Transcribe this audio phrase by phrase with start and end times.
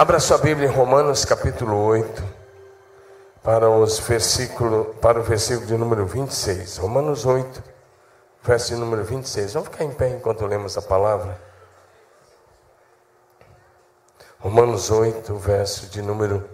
[0.00, 2.24] Abra sua Bíblia em Romanos capítulo 8,
[3.42, 6.78] para, os versículo, para o versículo de número 26.
[6.78, 7.62] Romanos 8,
[8.42, 9.52] verso de número 26.
[9.52, 11.38] Vamos ficar em pé enquanto lemos a palavra.
[14.38, 16.48] Romanos 8, verso de número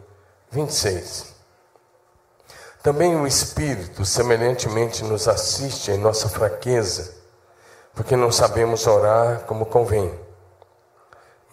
[0.50, 1.32] 26.
[2.82, 7.14] Também o Espírito semelhantemente nos assiste em nossa fraqueza,
[7.94, 10.25] porque não sabemos orar como convém.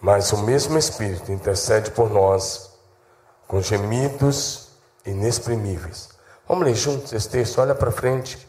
[0.04, 2.70] Mas o mesmo Espírito intercede por nós
[3.48, 4.68] com gemidos
[5.06, 6.10] inexprimíveis.
[6.46, 7.58] Vamos ler juntos esse texto?
[7.58, 8.46] Olha para frente,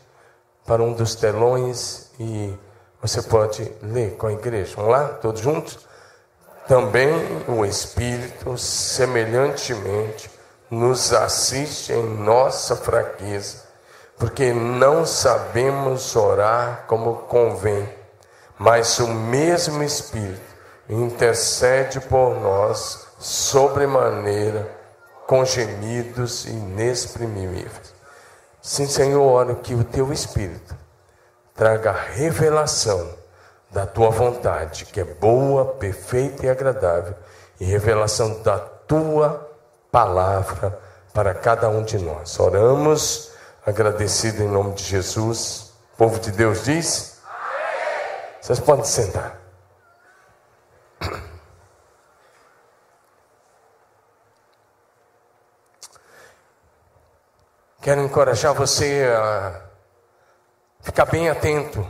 [0.66, 2.54] para um dos telões e
[3.02, 4.76] você pode ler com a igreja.
[4.76, 5.80] Vamos lá, todos juntos?
[6.68, 7.10] Também
[7.48, 10.30] o Espírito semelhantemente
[10.70, 13.64] nos assiste em nossa fraqueza,
[14.18, 17.90] porque não sabemos orar como convém,
[18.60, 20.55] mas o mesmo Espírito
[20.90, 24.70] intercede por nós sobremaneira
[25.26, 27.94] com gemidos inexprimíveis.
[28.62, 30.76] Sim, Senhor, oro que o teu Espírito
[31.56, 33.14] traga revelação
[33.72, 37.16] da tua vontade, que é boa, perfeita e agradável,
[37.60, 39.50] e revelação da tua
[39.92, 40.80] palavra
[41.14, 42.40] para cada um de nós.
[42.40, 43.32] Oramos,
[43.66, 45.74] agradecido em nome de Jesus.
[45.94, 48.40] O povo de Deus diz: Amém.
[48.42, 49.45] Vocês podem sentar.
[57.82, 59.62] Quero encorajar você a
[60.82, 61.88] ficar bem atento.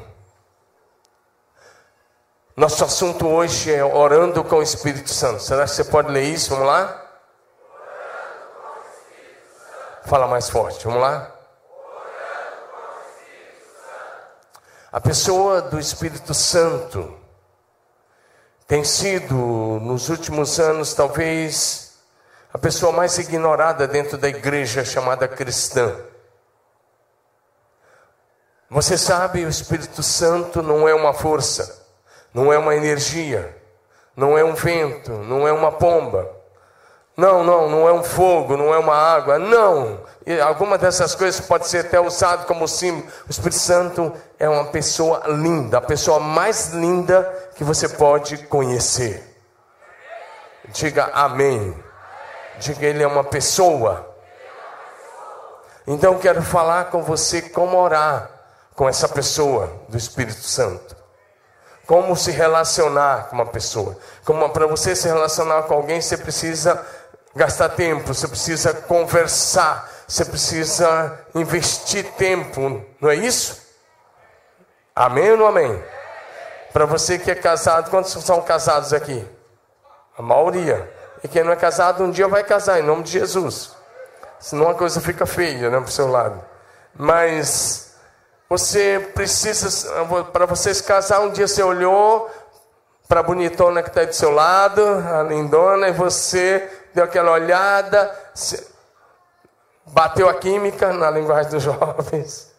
[2.56, 5.42] Nosso assunto hoje é orando com o Espírito Santo.
[5.44, 6.52] Será que você pode ler isso?
[6.52, 7.02] Vamos lá?
[10.06, 11.32] Fala mais forte, vamos lá?
[14.92, 17.25] A pessoa do Espírito Santo
[18.68, 22.00] tem sido, nos últimos anos, talvez
[22.52, 25.96] a pessoa mais ignorada dentro da igreja chamada cristã.
[28.70, 31.86] Você sabe, o Espírito Santo não é uma força,
[32.34, 33.56] não é uma energia,
[34.16, 36.35] não é um vento, não é uma pomba.
[37.18, 40.02] Não, não, não é um fogo, não é uma água, não.
[40.26, 43.08] E alguma dessas coisas pode ser até usado como símbolo.
[43.28, 47.24] O Espírito Santo é uma pessoa linda, a pessoa mais linda
[47.56, 49.24] que você pode conhecer.
[50.70, 51.76] Diga amém.
[52.60, 54.14] Diga ele é uma pessoa.
[55.88, 58.30] Então quero falar com você como orar
[58.76, 60.96] com essa pessoa do Espírito Santo.
[61.86, 63.96] Como se relacionar com uma pessoa.
[64.26, 66.84] Como para você se relacionar com alguém, você precisa
[67.36, 73.62] gastar tempo, você precisa conversar, você precisa investir tempo, não é isso?
[74.96, 75.84] Amém ou não amém?
[76.72, 79.28] Para você que é casado, quantos são casados aqui?
[80.18, 80.90] A maioria.
[81.24, 83.76] E quem não é casado, um dia vai casar, em nome de Jesus.
[84.40, 86.42] Senão a coisa fica feia, né, para o seu lado.
[86.94, 87.96] Mas
[88.48, 92.30] você precisa, para você se casar, um dia você olhou
[93.08, 98.18] para a bonitona que está do seu lado, a lindona, e você deu aquela olhada,
[99.88, 102.56] bateu a química na linguagem dos jovens.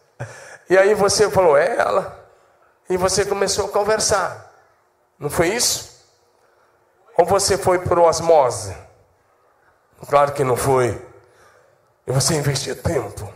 [0.69, 2.25] E aí você falou, é ela.
[2.87, 4.53] E você começou a conversar.
[5.17, 5.97] Não foi isso?
[7.17, 8.77] Ou você foi por osmose?
[10.07, 11.03] Claro que não foi.
[12.05, 13.33] E você investiu tempo.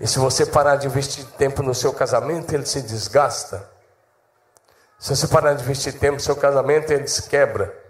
[0.00, 3.68] E se você parar de investir tempo no seu casamento, ele se desgasta.
[4.98, 7.85] Se você parar de investir tempo no seu casamento, ele se quebra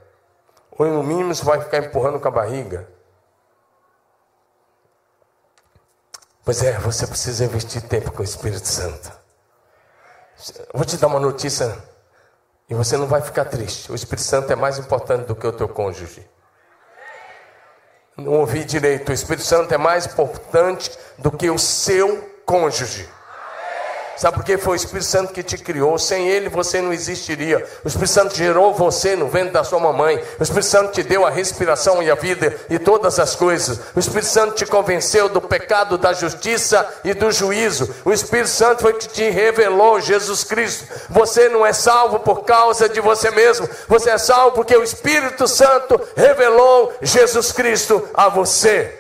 [0.79, 2.89] ou no mínimo você vai ficar empurrando com a barriga.
[6.45, 9.11] Pois é, você precisa investir tempo com o Espírito Santo.
[10.73, 11.77] vou te dar uma notícia
[12.69, 13.91] e você não vai ficar triste.
[13.91, 16.29] O Espírito Santo é mais importante do que o teu cônjuge.
[18.17, 19.09] Não ouvi direito.
[19.11, 23.09] O Espírito Santo é mais importante do que o seu cônjuge.
[24.17, 24.57] Sabe por quê?
[24.57, 25.99] Foi o Espírito Santo que te criou.
[25.99, 27.67] Sem ele você não existiria.
[27.85, 30.23] O Espírito Santo gerou você no ventre da sua mamãe.
[30.39, 33.81] O Espírito Santo te deu a respiração e a vida e todas as coisas.
[33.95, 37.95] O Espírito Santo te convenceu do pecado, da justiça e do juízo.
[38.05, 40.87] O Espírito Santo foi que te revelou Jesus Cristo.
[41.11, 43.69] Você não é salvo por causa de você mesmo.
[43.87, 48.99] Você é salvo porque o Espírito Santo revelou Jesus Cristo a você.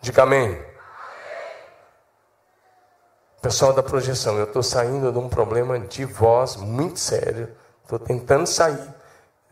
[0.00, 0.63] Diga amém.
[3.44, 7.50] Pessoal da projeção, eu estou saindo de um problema de voz muito sério.
[7.82, 8.80] Estou tentando sair.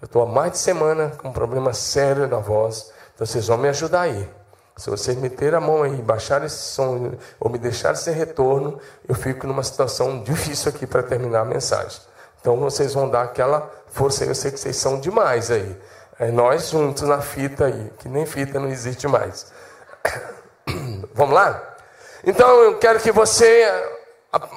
[0.01, 2.91] Eu estou há mais de semana com um problema sério na voz.
[3.15, 4.27] Então vocês vão me ajudar aí.
[4.79, 9.15] Se vocês meterem a mão aí, baixar esse som ou me deixar sem retorno, eu
[9.15, 12.01] fico numa situação difícil aqui para terminar a mensagem.
[12.41, 14.31] Então vocês vão dar aquela força aí.
[14.31, 15.79] Eu sei que vocês são demais aí.
[16.19, 19.53] É nós juntos na fita aí, que nem fita não existe mais.
[21.13, 21.72] Vamos lá?
[22.25, 23.65] Então eu quero que você
[24.33, 24.49] ah,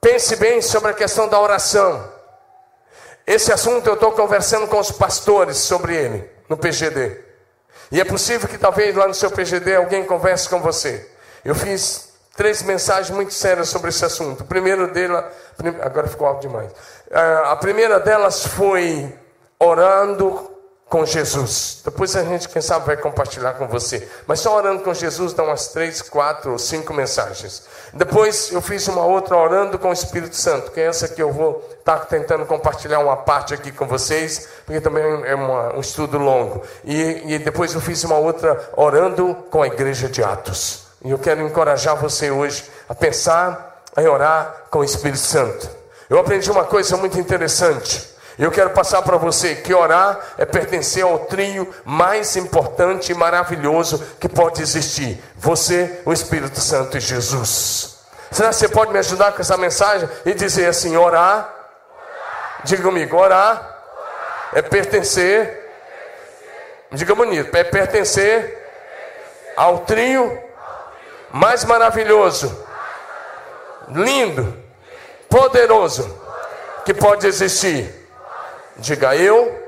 [0.00, 2.10] pense bem sobre a questão da oração.
[3.26, 7.18] Esse assunto eu estou conversando com os pastores sobre ele, no PGD.
[7.92, 11.08] E é possível que talvez lá no seu PGD alguém converse com você.
[11.44, 14.42] Eu fiz três mensagens muito sérias sobre esse assunto.
[14.42, 15.32] O primeiro dela,
[15.80, 16.70] agora ficou alto demais.
[17.10, 19.12] Ah, a primeira delas foi
[19.58, 20.50] orando
[20.90, 21.80] com Jesus.
[21.84, 24.08] Depois a gente, quem sabe, vai compartilhar com você.
[24.26, 27.62] Mas só orando com Jesus dá umas três, quatro ou cinco mensagens.
[27.94, 31.32] Depois eu fiz uma outra orando com o Espírito Santo, que é essa que eu
[31.32, 35.80] vou estar tá tentando compartilhar uma parte aqui com vocês, porque também é uma, um
[35.80, 36.60] estudo longo.
[36.84, 40.86] E, e depois eu fiz uma outra orando com a igreja de Atos.
[41.04, 45.70] E eu quero encorajar você hoje a pensar em orar com o Espírito Santo.
[46.10, 48.10] Eu aprendi uma coisa muito interessante.
[48.40, 54.02] Eu quero passar para você que orar é pertencer ao trio mais importante e maravilhoso
[54.18, 57.98] que pode existir: você, o Espírito Santo e Jesus.
[58.30, 61.10] Será que você pode me ajudar com essa mensagem e dizer assim: orar?
[61.12, 61.70] orar.
[62.64, 63.80] Diga comigo: orar, orar.
[64.54, 65.46] é pertencer.
[65.46, 65.70] pertencer.
[66.92, 69.52] Diga bonito: é pertencer, pertencer.
[69.54, 70.42] ao trio
[71.30, 72.66] mais maravilhoso,
[73.90, 74.56] lindo,
[75.28, 76.18] poderoso
[76.86, 77.99] que pode existir
[78.80, 79.62] Diga eu,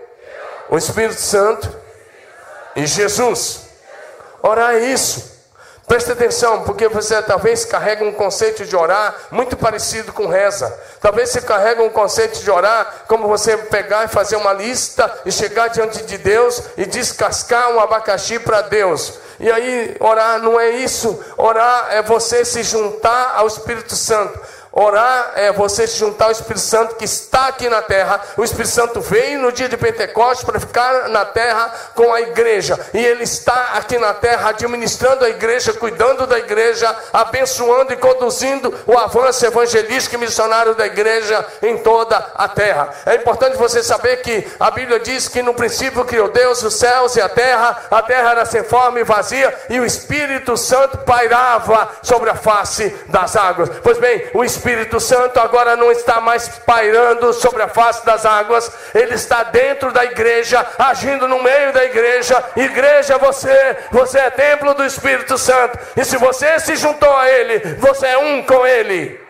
[0.70, 1.70] o Espírito Santo
[2.75, 3.61] e Jesus.
[4.43, 5.31] Orar é isso.
[5.87, 10.75] Preste atenção, porque você talvez carrega um conceito de orar muito parecido com reza.
[10.99, 15.31] Talvez você carrega um conceito de orar como você pegar e fazer uma lista e
[15.31, 19.12] chegar diante de Deus e descascar um abacaxi para Deus.
[19.38, 21.23] E aí, orar não é isso.
[21.37, 24.41] Orar é você se juntar ao Espírito Santo.
[24.72, 28.22] Orar é você se juntar ao Espírito Santo que está aqui na terra.
[28.38, 32.80] O Espírito Santo veio no dia de Pentecostes para ficar na terra com a igreja.
[32.94, 38.74] E ele está aqui na terra administrando a igreja, cuidando da igreja, abençoando e conduzindo
[38.86, 42.88] o avanço evangelístico e missionário da igreja em toda a terra.
[43.04, 47.14] É importante você saber que a Bíblia diz que no princípio criou Deus os céus
[47.16, 47.76] e a terra.
[47.90, 52.88] A terra era sem forma e vazia e o Espírito Santo pairava sobre a face
[53.08, 53.69] das águas.
[53.82, 58.25] Pois bem, o Espírito Espírito Santo agora não está mais pairando sobre a face das
[58.25, 62.43] águas, ele está dentro da igreja, agindo no meio da igreja.
[62.55, 67.59] Igreja, você, você é templo do Espírito Santo, e se você se juntou a ele,
[67.75, 69.21] você é um com ele.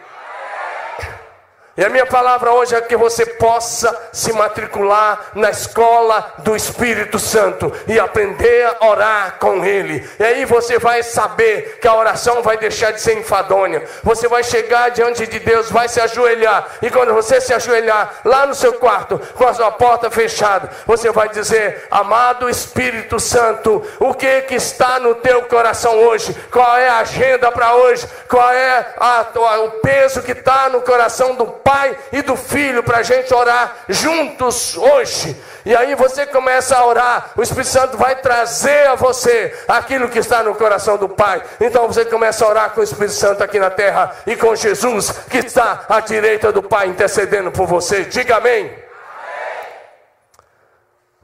[1.74, 7.18] E a minha palavra hoje é que você possa se matricular na escola do Espírito
[7.18, 10.06] Santo e aprender a orar com Ele.
[10.20, 13.82] E aí você vai saber que a oração vai deixar de ser enfadonha.
[14.02, 16.66] Você vai chegar diante de Deus, vai se ajoelhar.
[16.82, 21.10] E quando você se ajoelhar lá no seu quarto, com a sua porta fechada, você
[21.10, 26.36] vai dizer: Amado Espírito Santo, o que, que está no teu coração hoje?
[26.50, 28.06] Qual é a agenda para hoje?
[28.28, 29.24] Qual é a,
[29.64, 33.76] o peso que está no coração do Pai e do Filho para a gente orar
[33.88, 35.36] juntos hoje.
[35.64, 40.18] E aí você começa a orar, o Espírito Santo vai trazer a você aquilo que
[40.18, 41.42] está no coração do Pai.
[41.60, 45.10] Então você começa a orar com o Espírito Santo aqui na terra e com Jesus
[45.30, 48.04] que está à direita do Pai intercedendo por você.
[48.04, 48.76] Diga amém.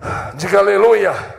[0.00, 0.32] amém.
[0.34, 1.37] Diga aleluia.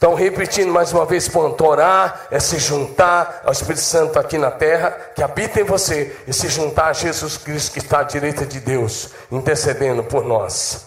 [0.00, 4.50] Então, repetindo mais uma vez, ponto, orar é se juntar ao Espírito Santo aqui na
[4.50, 8.46] terra, que habita em você, e se juntar a Jesus Cristo que está à direita
[8.46, 10.86] de Deus, intercedendo por nós.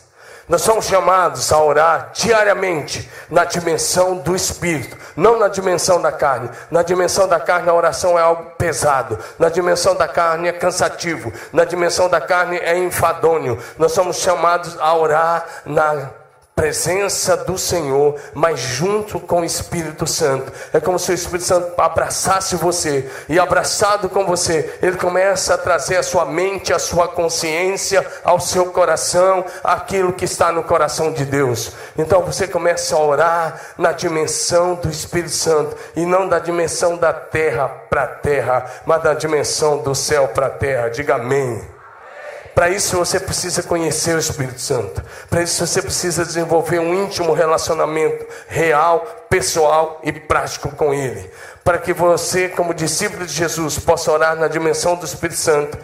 [0.49, 6.49] Nós somos chamados a orar diariamente na dimensão do Espírito, não na dimensão da carne.
[6.71, 9.19] Na dimensão da carne, a oração é algo pesado.
[9.37, 11.31] Na dimensão da carne, é cansativo.
[11.53, 13.59] Na dimensão da carne, é enfadônio.
[13.77, 16.09] Nós somos chamados a orar na
[16.55, 20.51] presença do Senhor, mas junto com o Espírito Santo.
[20.71, 25.57] É como se o Espírito Santo abraçasse você e abraçado com você, ele começa a
[25.57, 31.11] trazer a sua mente, a sua consciência, ao seu coração, aquilo que está no coração
[31.11, 31.73] de Deus.
[31.97, 37.11] Então você começa a orar na dimensão do Espírito Santo e não da dimensão da
[37.11, 40.89] terra para a terra, mas da dimensão do céu para a terra.
[40.89, 41.72] Diga amém.
[42.53, 45.03] Para isso você precisa conhecer o Espírito Santo.
[45.29, 51.29] Para isso você precisa desenvolver um íntimo relacionamento real, pessoal e prático com Ele.
[51.63, 55.77] Para que você, como discípulo de Jesus, possa orar na dimensão do Espírito Santo.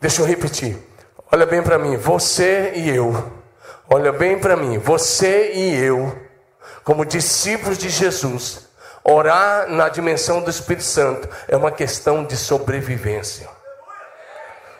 [0.00, 0.78] Deixa eu repetir.
[1.30, 3.32] Olha bem para mim, você e eu.
[3.88, 6.16] Olha bem para mim, você e eu,
[6.82, 8.68] como discípulos de Jesus,
[9.04, 13.48] orar na dimensão do Espírito Santo é uma questão de sobrevivência.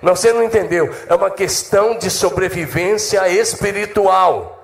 [0.02, 0.92] Você não entendeu?
[1.08, 4.61] É uma questão de sobrevivência espiritual.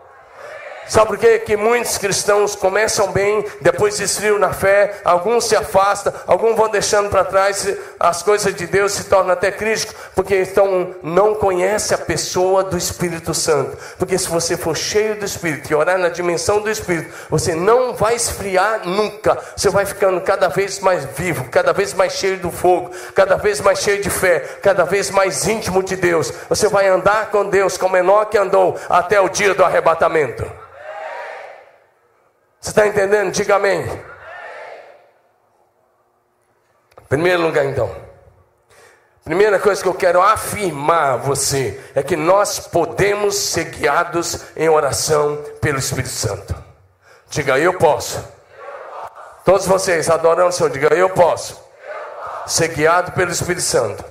[0.88, 1.38] Sabe por quê?
[1.38, 7.10] Que muitos cristãos começam bem, depois esfriam na fé, alguns se afastam, alguns vão deixando
[7.10, 7.68] para trás
[8.00, 12.78] as coisas de Deus, se tornam até críticos, porque então não conhece a pessoa do
[12.78, 13.76] Espírito Santo.
[13.98, 17.92] Porque se você for cheio do Espírito e orar na dimensão do Espírito, você não
[17.92, 19.38] vai esfriar nunca.
[19.54, 23.60] Você vai ficando cada vez mais vivo, cada vez mais cheio do fogo, cada vez
[23.60, 26.32] mais cheio de fé, cada vez mais íntimo de Deus.
[26.48, 30.50] Você vai andar com Deus como menor que andou até o dia do arrebatamento.
[32.60, 33.32] Você está entendendo?
[33.32, 33.86] Diga amém.
[37.08, 37.94] Primeiro lugar, então.
[39.24, 44.68] Primeira coisa que eu quero afirmar a você é que nós podemos ser guiados em
[44.68, 46.54] oração pelo Espírito Santo.
[47.28, 48.26] Diga, eu posso.
[49.44, 51.62] Todos vocês adorando o Senhor, diga, eu posso.
[52.46, 54.04] Ser guiado pelo Espírito Santo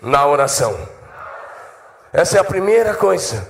[0.00, 0.88] na oração.
[2.12, 3.48] Essa é a primeira coisa.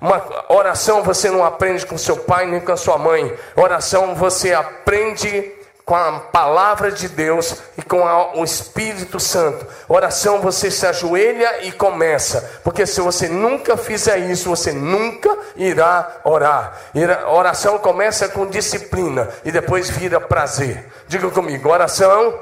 [0.00, 3.34] Uma oração você não aprende com seu pai nem com a sua mãe.
[3.56, 5.54] Oração você aprende
[5.86, 9.64] com a palavra de Deus e com a, o Espírito Santo.
[9.88, 16.20] Oração você se ajoelha e começa, porque se você nunca fizer isso, você nunca irá
[16.24, 16.76] orar.
[17.28, 20.86] Oração começa com disciplina e depois vira prazer.
[21.06, 22.38] Diga comigo, oração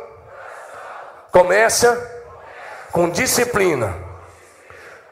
[1.30, 2.02] começa
[2.90, 3.94] com disciplina.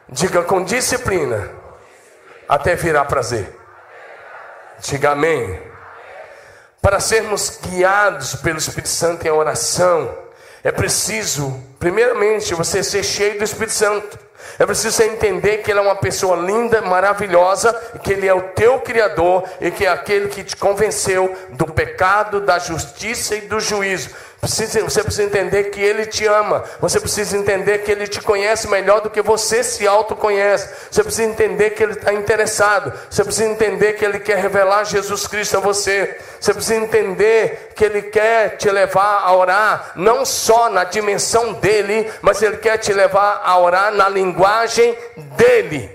[0.09, 1.62] Diga com disciplina
[2.47, 3.55] até virar prazer.
[4.79, 5.61] Diga amém.
[6.81, 10.13] Para sermos guiados pelo Espírito Santo em oração,
[10.63, 14.19] é preciso, primeiramente, você ser cheio do Espírito Santo.
[14.59, 17.73] É preciso você entender que Ele é uma pessoa linda, maravilhosa,
[18.03, 22.41] que Ele é o teu Criador e que é aquele que te convenceu do pecado,
[22.41, 24.09] da justiça e do juízo.
[24.43, 26.65] Você precisa entender que Ele te ama.
[26.81, 30.69] Você precisa entender que Ele te conhece melhor do que você se autoconhece.
[30.91, 32.91] Você precisa entender que Ele está interessado.
[33.09, 36.19] Você precisa entender que Ele quer revelar Jesus Cristo a você.
[36.41, 42.11] Você precisa entender que Ele quer te levar a orar, não só na dimensão dele,
[42.21, 44.97] mas Ele quer te levar a orar na linguagem
[45.37, 45.89] dele.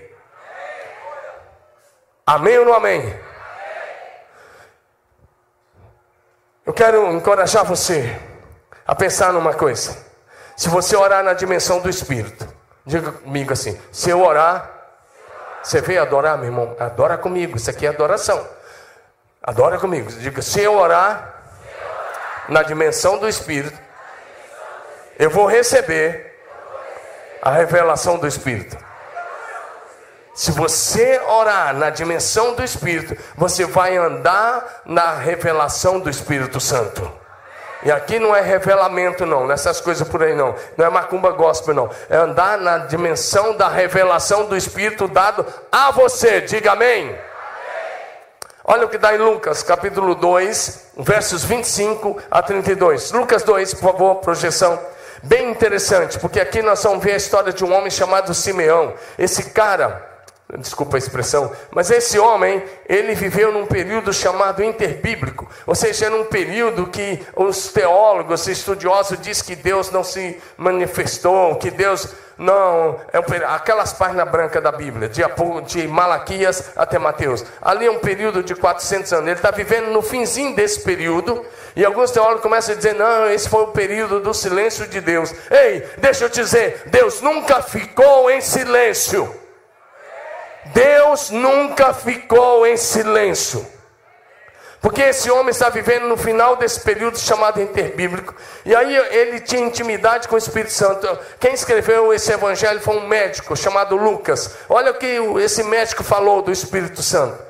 [2.27, 3.15] Amém ou não amém?
[6.65, 8.28] Eu quero encorajar você
[8.89, 9.95] a pensar numa coisa.
[10.57, 12.49] Se você orar na dimensão do Espírito,
[12.87, 14.71] diga comigo assim: se eu orar,
[15.63, 16.75] você veio adorar, meu irmão?
[16.81, 18.49] Adora comigo, isso aqui é adoração.
[19.43, 21.35] Adora comigo, diga: se eu orar
[22.49, 23.79] na dimensão do Espírito,
[25.19, 26.35] eu vou receber
[27.43, 28.77] a revelação do Espírito.
[30.35, 37.28] Se você orar na dimensão do Espírito, você vai andar na revelação do Espírito Santo.
[37.83, 40.55] E aqui não é revelamento, não, nessas coisas por aí, não.
[40.77, 41.91] Não é macumba gospel, não.
[42.11, 46.41] É andar na dimensão da revelação do Espírito dado a você.
[46.41, 47.05] Diga amém.
[47.05, 47.19] amém.
[48.65, 53.13] Olha o que dá em Lucas, capítulo 2, versos 25 a 32.
[53.13, 54.79] Lucas 2, por favor, projeção.
[55.23, 58.95] Bem interessante, porque aqui nós vamos ver a história de um homem chamado Simeão.
[59.17, 60.08] Esse cara
[60.57, 66.15] desculpa a expressão, mas esse homem, ele viveu num período chamado interbíblico, ou seja, era
[66.15, 72.99] um período que os teólogos, estudiosos dizem que Deus não se manifestou, que Deus não,
[73.13, 75.23] é um, aquelas páginas brancas da Bíblia, de,
[75.67, 80.01] de Malaquias até Mateus, ali é um período de 400 anos, ele está vivendo no
[80.01, 81.45] finzinho desse período,
[81.77, 85.35] e alguns teólogos começam a dizer, não, esse foi o período do silêncio de Deus,
[85.51, 89.31] ei, deixa eu te dizer, Deus nunca ficou em silêncio,
[90.67, 93.67] Deus nunca ficou em silêncio.
[94.81, 98.35] Porque esse homem está vivendo no final desse período chamado interbíblico.
[98.65, 101.19] E aí ele tinha intimidade com o Espírito Santo.
[101.41, 104.55] Quem escreveu esse evangelho foi um médico chamado Lucas.
[104.69, 105.07] Olha o que
[105.43, 107.48] esse médico falou do Espírito Santo.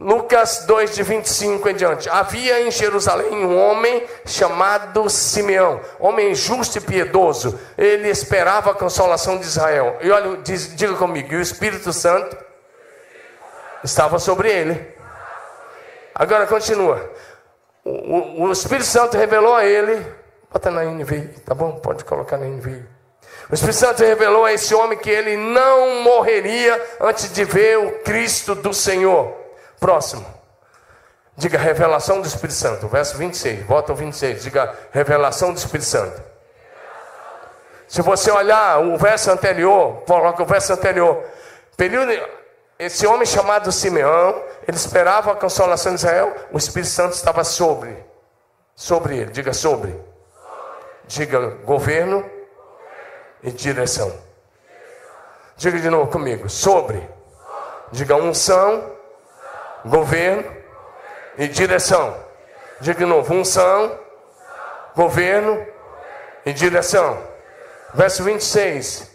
[0.00, 2.08] Lucas 2, de 25 em diante.
[2.08, 7.60] Havia em Jerusalém um homem chamado Simeão, homem justo e piedoso.
[7.76, 9.98] Ele esperava a consolação de Israel.
[10.00, 12.34] E olha, diz, diga comigo, e o Espírito Santo
[13.84, 14.94] estava sobre ele.
[16.14, 17.10] Agora continua.
[17.84, 20.02] O, o, Espírito Santo revelou a ele.
[20.50, 21.72] Bota na NVI, tá bom?
[21.72, 22.82] Pode colocar na NVI.
[23.50, 27.98] O Espírito Santo revelou a esse homem que ele não morreria antes de ver o
[27.98, 29.39] Cristo do Senhor.
[29.80, 30.26] Próximo.
[31.36, 32.86] Diga revelação do Espírito Santo.
[32.86, 33.66] Verso 26.
[33.66, 34.42] Volta ao 26.
[34.42, 36.22] Diga revelação do Espírito Santo.
[37.88, 41.24] Se você olhar o verso anterior, coloca o verso anterior.
[41.76, 42.12] Período
[42.80, 47.94] esse homem chamado Simeão, ele esperava a consolação de Israel, o Espírito Santo estava sobre,
[48.74, 49.94] sobre ele, diga sobre.
[51.06, 52.24] Diga governo
[53.42, 54.10] e direção.
[55.58, 56.48] Diga de novo comigo.
[56.48, 57.06] Sobre.
[57.92, 58.90] Diga unção,
[59.84, 60.44] governo
[61.38, 62.16] e direção.
[62.80, 63.34] Diga de novo.
[63.34, 63.98] Unção,
[64.94, 65.66] governo
[66.44, 67.18] e direção.
[67.94, 69.10] Verso 26.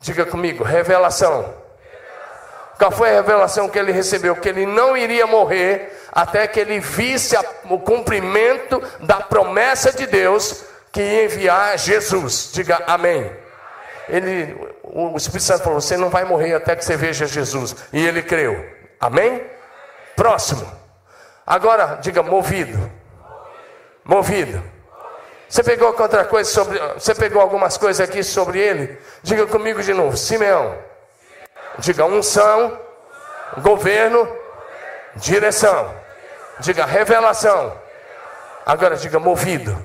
[0.00, 0.64] Diga comigo.
[0.64, 1.54] Revelação.
[2.78, 4.34] Qual foi a revelação que ele recebeu?
[4.36, 7.36] Que ele não iria morrer até que ele visse
[7.70, 12.50] o cumprimento da promessa de Deus que ia enviar Jesus.
[12.52, 13.30] Diga amém.
[14.08, 17.74] Ele, o Espírito Santo falou: Você não vai morrer até que você veja Jesus.
[17.92, 18.64] E ele creu.
[19.00, 19.42] Amém?
[20.16, 20.70] Próximo.
[21.46, 22.90] Agora, diga movido.
[24.04, 24.62] Movido.
[25.48, 26.78] Você pegou outra coisa sobre.
[26.94, 28.98] Você pegou algumas coisas aqui sobre ele?
[29.22, 30.16] Diga comigo de novo.
[30.16, 30.76] Simeão.
[31.78, 32.78] Diga unção,
[33.58, 34.28] governo,
[35.16, 35.94] direção.
[36.60, 37.76] Diga revelação.
[38.64, 39.76] Agora diga movido.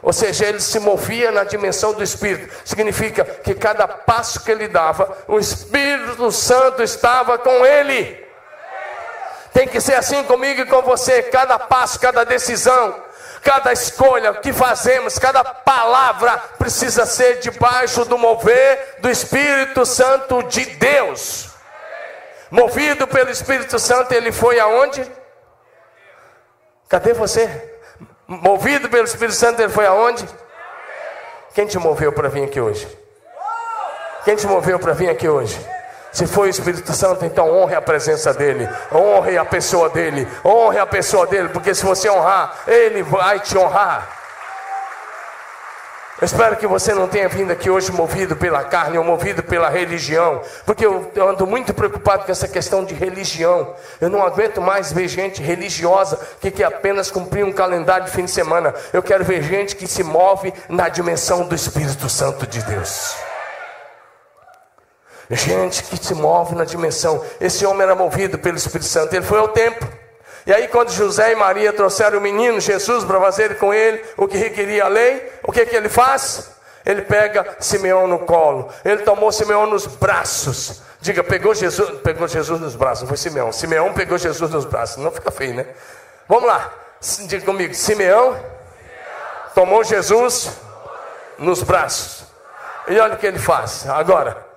[0.00, 2.54] Ou seja, ele se movia na dimensão do Espírito.
[2.64, 8.27] Significa que cada passo que ele dava, o Espírito Santo estava com ele.
[9.52, 11.22] Tem que ser assim comigo e com você.
[11.22, 13.02] Cada passo, cada decisão,
[13.42, 20.64] cada escolha que fazemos, cada palavra precisa ser debaixo do mover do Espírito Santo de
[20.64, 21.48] Deus.
[22.50, 25.04] Movido pelo Espírito Santo, ele foi aonde?
[26.88, 27.74] Cadê você?
[28.26, 30.26] Movido pelo Espírito Santo, ele foi aonde?
[31.54, 32.86] Quem te moveu para vir aqui hoje?
[34.24, 35.58] Quem te moveu para vir aqui hoje?
[36.12, 40.78] Se foi o Espírito Santo, então honre a presença dele, honre a pessoa dele, honre
[40.78, 44.18] a pessoa dele, porque se você honrar, ele vai te honrar.
[46.20, 49.68] Eu espero que você não tenha vindo aqui hoje movido pela carne ou movido pela
[49.68, 53.72] religião, porque eu, eu, ando muito preocupado com essa questão de religião.
[54.00, 58.24] Eu não aguento mais ver gente religiosa que quer apenas cumprir um calendário de fim
[58.24, 58.74] de semana.
[58.92, 63.27] Eu quero ver gente que se move na dimensão do Espírito Santo de Deus.
[65.30, 67.22] Gente que se move na dimensão.
[67.40, 69.14] Esse homem era movido pelo Espírito Santo.
[69.14, 69.86] Ele foi ao templo.
[70.46, 74.26] E aí, quando José e Maria trouxeram o menino Jesus para fazer com ele o
[74.26, 76.50] que requeria a lei, o que, que ele faz?
[76.86, 78.72] Ele pega Simeão no colo.
[78.82, 80.80] Ele tomou Simeão nos braços.
[81.02, 83.02] Diga, pegou Jesus, pegou Jesus nos braços.
[83.02, 83.52] Não foi Simeão.
[83.52, 84.96] Simeão pegou Jesus nos braços.
[84.96, 85.66] Não fica feio, né?
[86.26, 86.72] Vamos lá.
[87.26, 87.74] Diga comigo.
[87.74, 88.34] Simeão
[89.54, 90.50] tomou Jesus
[91.36, 92.24] nos braços.
[92.88, 93.86] E olha o que ele faz.
[93.86, 94.47] Agora,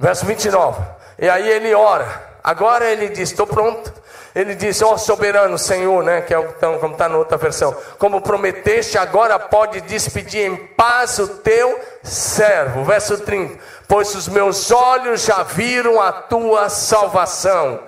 [0.00, 0.82] Verso 29.
[1.18, 2.08] E aí ele ora.
[2.42, 3.92] Agora ele diz: Estou pronto.
[4.34, 6.22] Ele diz: Ó oh, soberano Senhor, né?
[6.22, 7.76] Que é então, como está na outra versão.
[7.98, 12.82] Como prometeste, agora pode despedir em paz o teu servo.
[12.82, 13.58] Verso 30.
[13.86, 17.80] Pois os meus olhos já viram a tua salvação,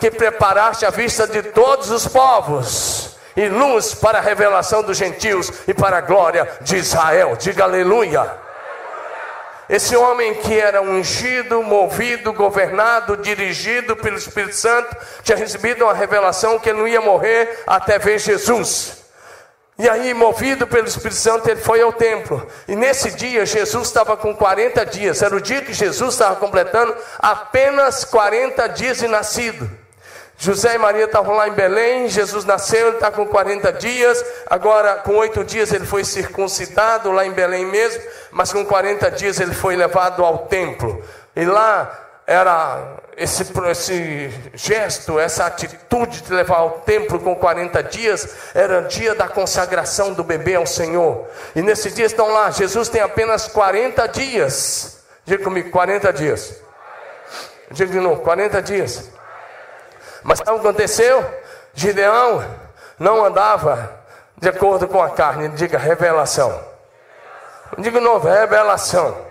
[0.00, 5.50] que preparaste à vista de todos os povos, e luz para a revelação dos gentios
[5.66, 7.36] e para a glória de Israel.
[7.36, 8.47] Diga aleluia.
[9.68, 16.58] Esse homem que era ungido, movido, governado, dirigido pelo Espírito Santo, tinha recebido uma revelação
[16.58, 18.98] que ele não ia morrer até ver Jesus.
[19.78, 22.44] E aí, movido pelo Espírito Santo, ele foi ao templo.
[22.66, 25.22] E nesse dia, Jesus estava com 40 dias.
[25.22, 29.70] Era o dia que Jesus estava completando apenas 40 dias de nascido.
[30.40, 34.94] José e Maria estavam lá em Belém, Jesus nasceu, ele está com 40 dias, agora
[34.94, 39.52] com oito dias ele foi circuncidado lá em Belém mesmo, mas com 40 dias ele
[39.52, 41.04] foi levado ao templo.
[41.34, 48.28] E lá era esse, esse gesto, essa atitude de levar ao templo com 40 dias,
[48.54, 51.26] era dia da consagração do bebê ao Senhor.
[51.56, 55.00] E nesse dia estão lá, Jesus tem apenas 40 dias.
[55.24, 56.54] Diga comigo, 40 dias.
[57.72, 59.17] Diga de novo, 40 dias.
[60.22, 61.24] Mas o que aconteceu?
[61.74, 62.44] Gideão
[62.98, 63.98] não andava
[64.36, 66.60] de acordo com a carne, diga revelação.
[67.78, 69.26] Diga novo, revelação.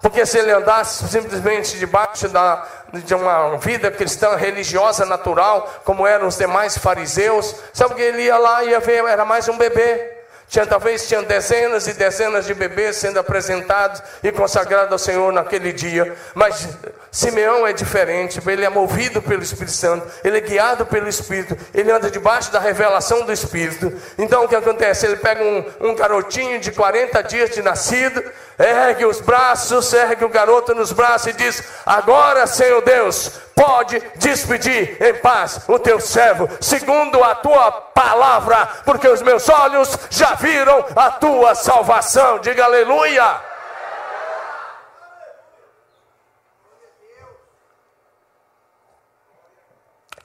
[0.00, 6.28] Porque se ele andasse simplesmente debaixo da, de uma vida cristã religiosa natural, como eram
[6.28, 10.15] os demais fariseus, sabe que ele ia lá e ia ver, era mais um bebê.
[10.48, 15.72] Tinha, talvez tinha dezenas e dezenas de bebês sendo apresentados e consagrados ao Senhor naquele
[15.72, 16.14] dia.
[16.34, 16.68] Mas
[17.10, 21.90] Simeão é diferente, ele é movido pelo Espírito Santo, ele é guiado pelo Espírito, ele
[21.90, 23.92] anda debaixo da revelação do Espírito.
[24.16, 25.06] Então o que acontece?
[25.06, 28.22] Ele pega um, um garotinho de 40 dias de nascido,
[28.58, 35.02] ergue os braços, ergue o garoto nos braços e diz: Agora, Senhor Deus, pode despedir
[35.02, 40.84] em paz o teu servo, segundo a tua palavra, porque os meus olhos já viram
[40.94, 42.38] a tua salvação.
[42.38, 43.40] Diga aleluia.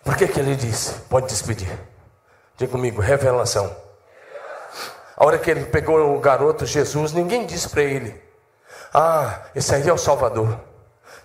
[0.03, 0.93] Por que, que ele disse?
[1.09, 1.77] Pode despedir.
[2.57, 3.90] Diga comigo, revelação.
[5.21, 8.19] A hora que ele pegou o garoto Jesus, ninguém disse para ele:
[8.91, 10.59] Ah, esse aí é o Salvador.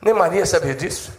[0.02, 1.10] Nem Maria sabia disso.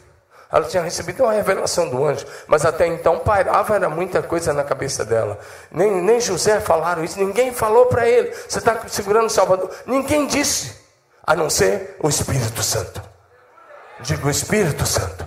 [0.51, 4.63] Ela tinha recebido uma revelação do anjo, mas até então pairava era muita coisa na
[4.63, 5.39] cabeça dela.
[5.71, 8.31] Nem, nem José falaram isso, ninguém falou para ele.
[8.47, 9.71] Você está segurando o Salvador?
[9.87, 10.79] Ninguém disse,
[11.25, 13.01] a não ser o Espírito Santo.
[14.01, 15.26] Digo, o Espírito Santo.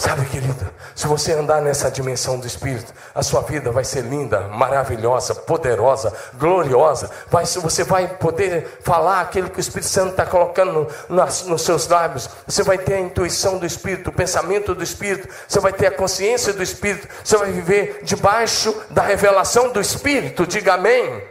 [0.00, 4.48] Sabe, querido, se você andar nessa dimensão do Espírito, a sua vida vai ser linda,
[4.48, 7.10] maravilhosa, poderosa, gloriosa.
[7.28, 11.86] Vai, você vai poder falar aquilo que o Espírito Santo está colocando nas, nos seus
[11.86, 12.30] lábios.
[12.46, 15.28] Você vai ter a intuição do Espírito, o pensamento do Espírito.
[15.46, 17.06] Você vai ter a consciência do Espírito.
[17.22, 20.46] Você vai viver debaixo da revelação do Espírito.
[20.46, 21.22] Diga amém.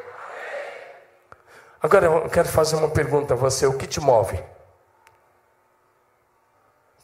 [1.82, 4.39] Agora eu quero fazer uma pergunta a você: o que te move?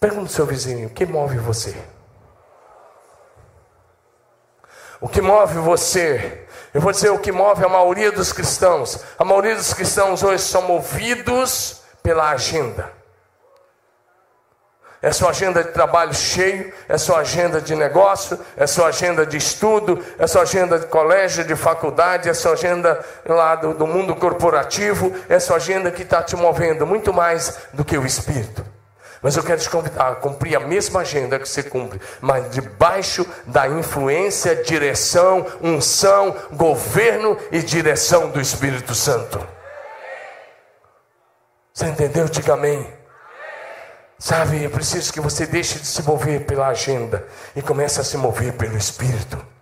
[0.06, 1.76] Pergunta ao seu vizinho: o que move você?
[5.02, 6.46] O que move você?
[6.72, 9.00] Eu vou dizer o que move a maioria dos cristãos.
[9.18, 12.91] A maioria dos cristãos hoje são movidos pela agenda.
[15.02, 19.38] É sua agenda de trabalho cheio, é sua agenda de negócio, é sua agenda de
[19.38, 24.15] estudo, é sua agenda de colégio, de faculdade, é sua agenda lá do, do mundo
[24.15, 28.75] corporativo, é sua agenda que está te movendo muito mais do que o Espírito.
[29.21, 33.25] Mas eu quero te convidar a cumprir a mesma agenda que você cumpre, mas debaixo
[33.45, 39.45] da influência, direção, unção, governo e direção do Espírito Santo.
[41.73, 42.25] Você entendeu?
[42.30, 42.88] Diga amém.
[44.17, 48.17] Sabe, é preciso que você deixe de se mover pela agenda e comece a se
[48.17, 49.55] mover pelo Espírito.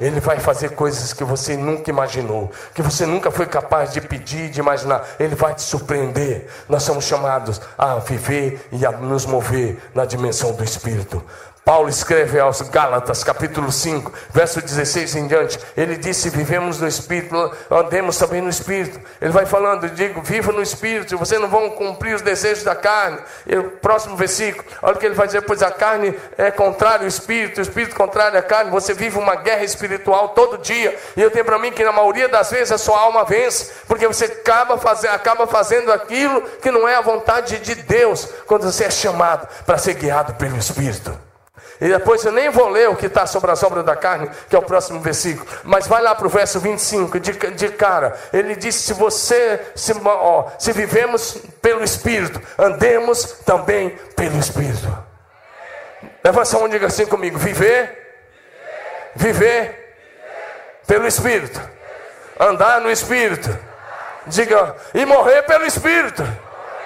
[0.00, 4.50] Ele vai fazer coisas que você nunca imaginou, que você nunca foi capaz de pedir,
[4.50, 5.06] de imaginar.
[5.18, 6.46] Ele vai te surpreender.
[6.68, 11.22] Nós somos chamados a viver e a nos mover na dimensão do Espírito.
[11.68, 15.60] Paulo escreve aos Gálatas, capítulo 5, verso 16 em diante.
[15.76, 18.98] Ele disse: Vivemos no Espírito, andemos também no Espírito.
[19.20, 23.18] Ele vai falando, digo, viva no Espírito, vocês não vão cumprir os desejos da carne.
[23.46, 27.06] E próximo versículo, olha o que ele vai dizer: Pois a carne é contrária ao
[27.06, 28.70] Espírito, o Espírito contrário à carne.
[28.70, 30.98] Você vive uma guerra espiritual todo dia.
[31.18, 34.06] E eu tenho para mim que na maioria das vezes a sua alma vence, porque
[34.06, 34.80] você acaba,
[35.12, 39.76] acaba fazendo aquilo que não é a vontade de Deus, quando você é chamado para
[39.76, 41.27] ser guiado pelo Espírito.
[41.80, 44.56] E depois eu nem vou ler o que está sobre as obras da carne, que
[44.56, 45.48] é o próximo versículo.
[45.62, 48.18] Mas vai lá para o verso 25, de, de cara.
[48.32, 55.06] Ele disse: se você, se, ó, se vivemos pelo Espírito, andemos também pelo Espírito.
[56.24, 57.96] Levanta a mão e diga assim comigo: viver,
[59.14, 59.94] viver
[60.84, 61.60] pelo Espírito,
[62.40, 63.56] andar no Espírito.
[64.26, 66.22] Diga, e morrer pelo Espírito,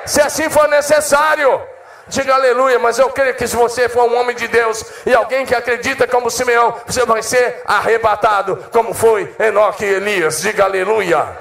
[0.04, 1.71] se assim for necessário.
[2.08, 5.46] Diga aleluia, mas eu creio que se você for um homem de Deus e alguém
[5.46, 10.40] que acredita como Simeão, você vai ser arrebatado, como foi Enoque e Elias.
[10.40, 11.38] Diga aleluia.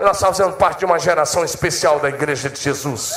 [0.00, 3.12] Nós estamos fazendo parte de uma geração especial da igreja de Jesus.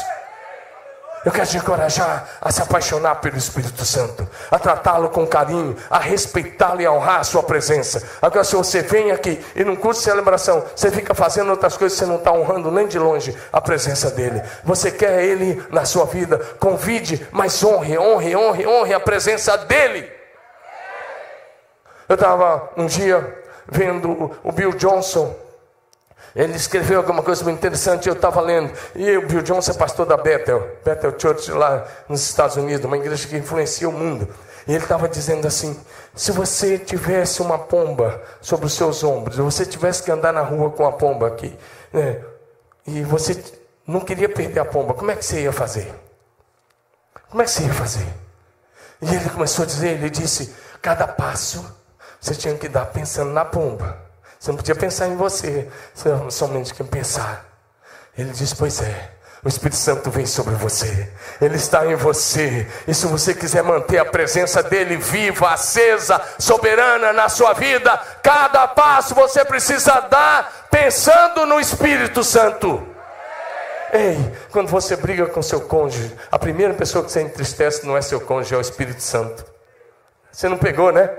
[1.23, 5.99] Eu quero te encorajar a se apaixonar pelo Espírito Santo, a tratá-lo com carinho, a
[5.99, 8.01] respeitá-lo e a honrar a sua presença.
[8.19, 11.97] Agora, se você vem aqui e num curso de celebração, você fica fazendo outras coisas,
[11.97, 14.41] você não está honrando nem de longe a presença dele.
[14.63, 20.11] Você quer ele na sua vida, convide, mas honre, honre, honre, honre a presença dele.
[22.09, 25.35] Eu estava um dia vendo o Bill Johnson
[26.35, 28.71] ele escreveu alguma coisa muito interessante, eu estava lendo.
[28.95, 32.97] E o Bill Johnson é pastor da Bethel, Bethel Church lá nos Estados Unidos, uma
[32.97, 34.27] igreja que influencia o mundo.
[34.67, 35.77] E ele estava dizendo assim:
[36.15, 40.41] se você tivesse uma pomba sobre os seus ombros, se você tivesse que andar na
[40.41, 41.57] rua com a pomba aqui,
[41.91, 42.23] né,
[42.87, 43.43] e você
[43.85, 45.93] não queria perder a pomba, como é que você ia fazer?
[47.29, 48.07] Como é que você ia fazer?
[49.01, 51.65] E ele começou a dizer: ele disse, cada passo
[52.19, 53.97] você tinha que dar pensando na pomba.
[54.41, 55.67] Você não podia pensar em você,
[56.31, 57.45] somente que pensar.
[58.17, 59.11] Ele diz: Pois é,
[59.43, 62.67] o Espírito Santo vem sobre você, ele está em você.
[62.87, 68.67] E se você quiser manter a presença dele viva, acesa, soberana na sua vida, cada
[68.67, 72.83] passo você precisa dar pensando no Espírito Santo.
[73.93, 74.17] Ei,
[74.51, 78.19] quando você briga com seu cônjuge, a primeira pessoa que você entristece não é seu
[78.19, 79.45] cônjuge, é o Espírito Santo.
[80.31, 81.11] Você não pegou, né?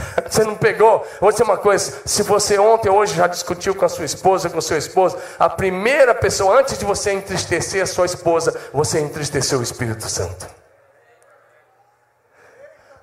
[0.28, 1.06] Você não pegou?
[1.20, 4.50] Vou dizer uma coisa: se você ontem ou hoje já discutiu com a sua esposa,
[4.50, 9.00] com o seu esposo, a primeira pessoa, antes de você entristecer a sua esposa, você
[9.00, 10.46] entristeceu o Espírito Santo.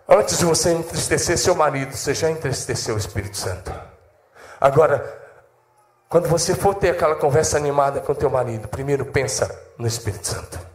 [0.08, 3.74] Antes de você entristecer seu marido, você já entristeceu o Espírito Santo.
[4.62, 5.22] Agora,
[6.08, 10.75] quando você for ter aquela conversa animada com teu marido, primeiro pensa no Espírito Santo.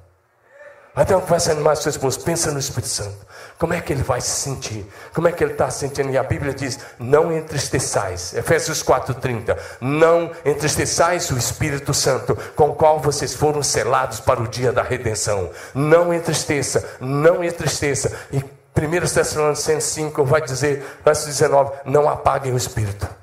[0.95, 3.27] Até uma conversa animada com seu esposo, pensa no Espírito Santo.
[3.59, 4.91] Como é que ele vai se sentir?
[5.15, 6.11] Como é que ele está se sentindo?
[6.11, 8.35] E a Bíblia diz: não entristeçais.
[8.35, 9.57] Efésios 4,30.
[9.81, 14.83] Não entristeçais o Espírito Santo, com o qual vocês foram selados para o dia da
[14.83, 15.51] redenção.
[15.75, 18.13] Não entristeça, não entristeça.
[18.33, 23.20] E 1 Tessalonicenses 5 vai dizer, verso 19: não apaguem o Espírito.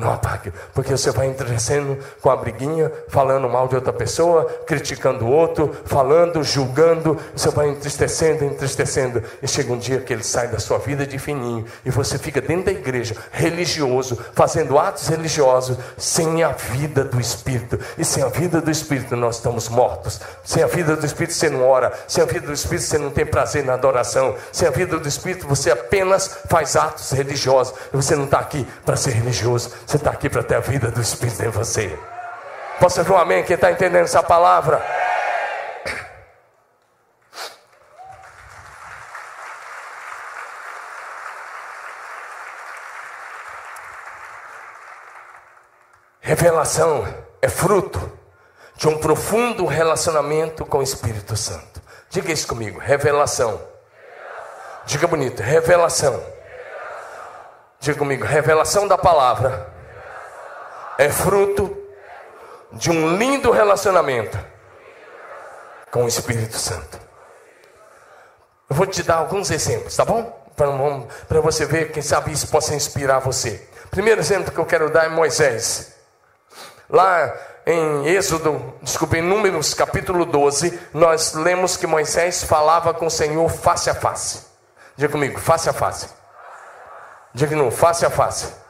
[0.00, 5.26] Não apague, porque você vai entristecendo com a briguinha, falando mal de outra pessoa, criticando
[5.26, 10.48] o outro, falando, julgando, você vai entristecendo, entristecendo, e chega um dia que ele sai
[10.48, 15.76] da sua vida de fininho, e você fica dentro da igreja, religioso, fazendo atos religiosos,
[15.98, 20.62] sem a vida do Espírito, e sem a vida do Espírito nós estamos mortos, sem
[20.62, 23.26] a vida do Espírito você não ora, sem a vida do Espírito você não tem
[23.26, 28.16] prazer na adoração, sem a vida do Espírito você apenas faz atos religiosos, e você
[28.16, 31.42] não está aqui para ser religioso, você está aqui para ter a vida do Espírito
[31.42, 31.98] em você.
[32.78, 33.42] Posso ouvir um amém?
[33.42, 34.80] Quem está entendendo essa palavra?
[46.20, 48.16] Revelação é fruto
[48.76, 51.82] de um profundo relacionamento com o Espírito Santo.
[52.08, 53.60] Diga isso comigo: revelação.
[54.86, 56.22] Diga bonito: revelação.
[57.80, 59.79] Diga comigo: revelação da palavra
[61.00, 61.74] é fruto
[62.72, 64.38] de um lindo relacionamento
[65.90, 67.00] com o Espírito Santo.
[68.68, 70.38] Eu vou te dar alguns exemplos, tá bom?
[71.26, 73.66] Para você ver, quem sabe isso possa inspirar você.
[73.90, 75.94] Primeiro exemplo que eu quero dar é Moisés.
[76.90, 77.34] Lá
[77.64, 83.48] em Êxodo, desculpe, em Números capítulo 12, nós lemos que Moisés falava com o Senhor
[83.48, 84.44] face a face.
[84.98, 86.10] Diga comigo, face a face.
[87.32, 88.60] Diga não, face a face.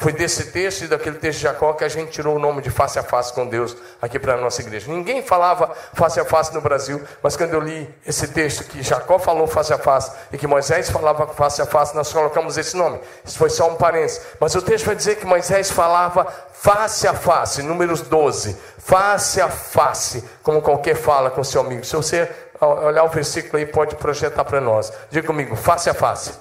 [0.00, 2.70] Foi desse texto e daquele texto de Jacó que a gente tirou o nome de
[2.70, 4.90] face a face com Deus aqui para a nossa igreja.
[4.90, 9.18] Ninguém falava face a face no Brasil, mas quando eu li esse texto que Jacó
[9.18, 12.98] falou face a face e que Moisés falava face a face, nós colocamos esse nome.
[13.22, 14.22] Isso foi só um parênteses.
[14.40, 18.56] Mas o texto vai dizer que Moisés falava face a face, números 12.
[18.78, 21.84] Face a face, como qualquer fala com seu amigo.
[21.84, 22.26] Se você
[22.58, 24.90] olhar o versículo aí, pode projetar para nós.
[25.10, 26.32] Diga comigo, face a face.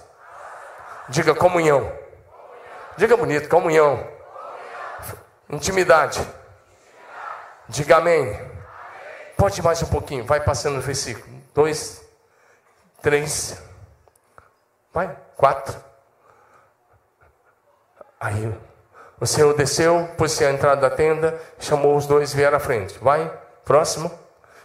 [1.10, 1.92] Diga comunhão.
[3.00, 4.06] Diga bonito, comunhão.
[5.50, 6.20] Intimidade.
[7.70, 8.38] Diga amém.
[9.38, 11.26] Pode mais um pouquinho, vai passando o versículo.
[11.56, 12.04] Dois,
[13.02, 13.58] três,
[14.94, 15.82] vai, quatro.
[18.20, 18.54] Aí
[19.18, 23.00] o Senhor desceu, pôs-se à entrada da tenda, chamou os dois, vieram à frente.
[23.00, 23.32] Vai,
[23.64, 24.12] próximo.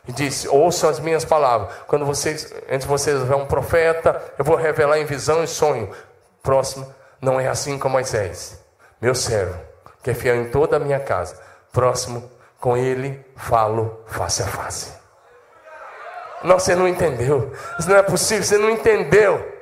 [0.09, 1.73] E disse: Ouçam as minhas palavras.
[1.87, 5.89] Quando vocês, entre vocês houver um profeta, eu vou revelar em visão e sonho.
[6.43, 6.93] Próximo
[7.25, 8.61] não é assim com Moisés,
[9.01, 9.59] meu servo,
[10.03, 11.41] que é fiel em toda a minha casa.
[11.73, 14.93] Próximo, com ele falo face a face.
[16.45, 17.53] Não, você não entendeu.
[17.79, 19.53] Isso não é possível, você não entendeu.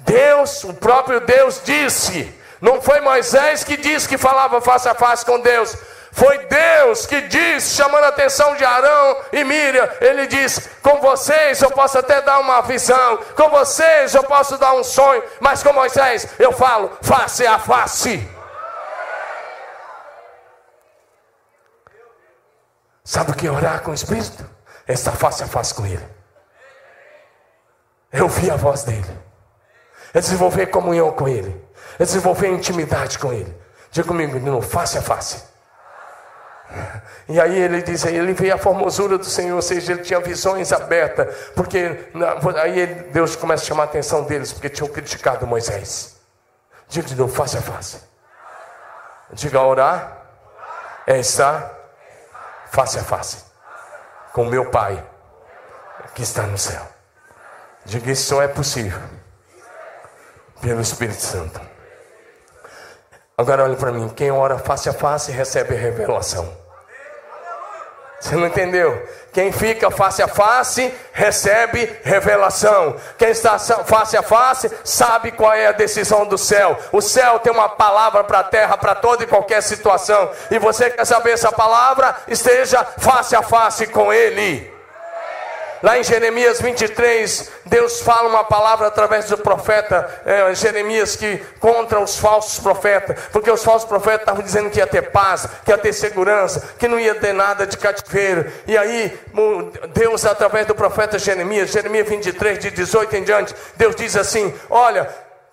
[0.00, 2.32] Deus, o próprio Deus disse.
[2.60, 5.76] Não foi Moisés que disse que falava face a face com Deus.
[6.12, 11.60] Foi Deus que disse, chamando a atenção de Arão e Miriam, ele disse: Com vocês
[11.60, 15.72] eu posso até dar uma visão, com vocês eu posso dar um sonho, mas com
[15.72, 18.28] Moisés eu falo face a face.
[23.04, 24.44] Sabe o que é orar com o Espírito?
[24.86, 26.06] É estar face a face com Ele.
[28.12, 29.18] É ouvir a voz dele.
[30.12, 31.58] É desenvolver comunhão com Ele.
[31.98, 33.54] É desenvolver intimidade com Ele.
[33.90, 35.47] Diga comigo, não, face a face.
[37.28, 40.72] E aí ele diz, ele vê a formosura do Senhor, ou seja, ele tinha visões
[40.72, 42.10] abertas, porque
[42.62, 46.16] aí Deus começa a chamar a atenção deles, porque tinham criticado Moisés.
[46.88, 47.98] Diga de novo, face a face.
[49.32, 50.22] Diga orar
[51.06, 51.74] é estar
[52.70, 53.44] face a face
[54.32, 55.02] com meu Pai
[56.14, 56.86] que está no céu.
[57.84, 59.00] Diga isso só é possível
[60.60, 61.60] pelo Espírito Santo.
[63.36, 66.57] Agora olhe para mim, quem ora face a face recebe revelação.
[68.20, 69.06] Você não entendeu?
[69.32, 72.96] Quem fica face a face recebe revelação.
[73.16, 76.76] Quem está face a face sabe qual é a decisão do céu.
[76.90, 80.30] O céu tem uma palavra para a terra, para toda e qualquer situação.
[80.50, 82.16] E você quer saber essa palavra?
[82.26, 84.77] Esteja face a face com Ele.
[85.82, 92.00] Lá em Jeremias 23, Deus fala uma palavra através do profeta é, Jeremias que contra
[92.00, 95.78] os falsos profetas, porque os falsos profetas estavam dizendo que ia ter paz, que ia
[95.78, 98.50] ter segurança, que não ia ter nada de cativeiro.
[98.66, 99.16] E aí,
[99.94, 105.08] Deus, através do profeta Jeremias, Jeremias 23, de 18 em diante, Deus diz assim: Olha,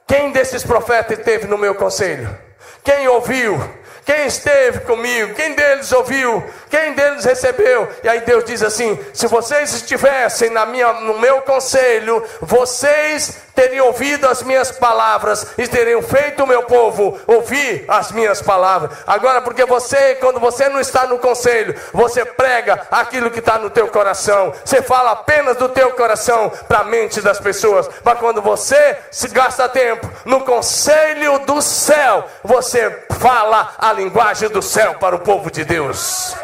[0.08, 2.36] quem desses profetas teve no meu conselho?
[2.84, 3.60] Quem ouviu?
[4.06, 5.34] Quem esteve comigo?
[5.34, 6.44] Quem deles ouviu?
[6.70, 7.90] Quem deles recebeu?
[8.04, 13.88] E aí Deus diz assim: se vocês estivessem na minha, no meu conselho, vocês teriam
[13.88, 18.98] ouvido as minhas palavras e teriam feito o meu povo ouvir as minhas palavras.
[19.08, 23.70] Agora, porque você, quando você não está no conselho, você prega aquilo que está no
[23.70, 24.54] teu coração.
[24.64, 27.90] Você fala apenas do teu coração para a mente das pessoas.
[28.04, 34.62] Mas quando você se gasta tempo no conselho do céu, você fala a linguagem do
[34.62, 36.36] céu para o povo de Deus.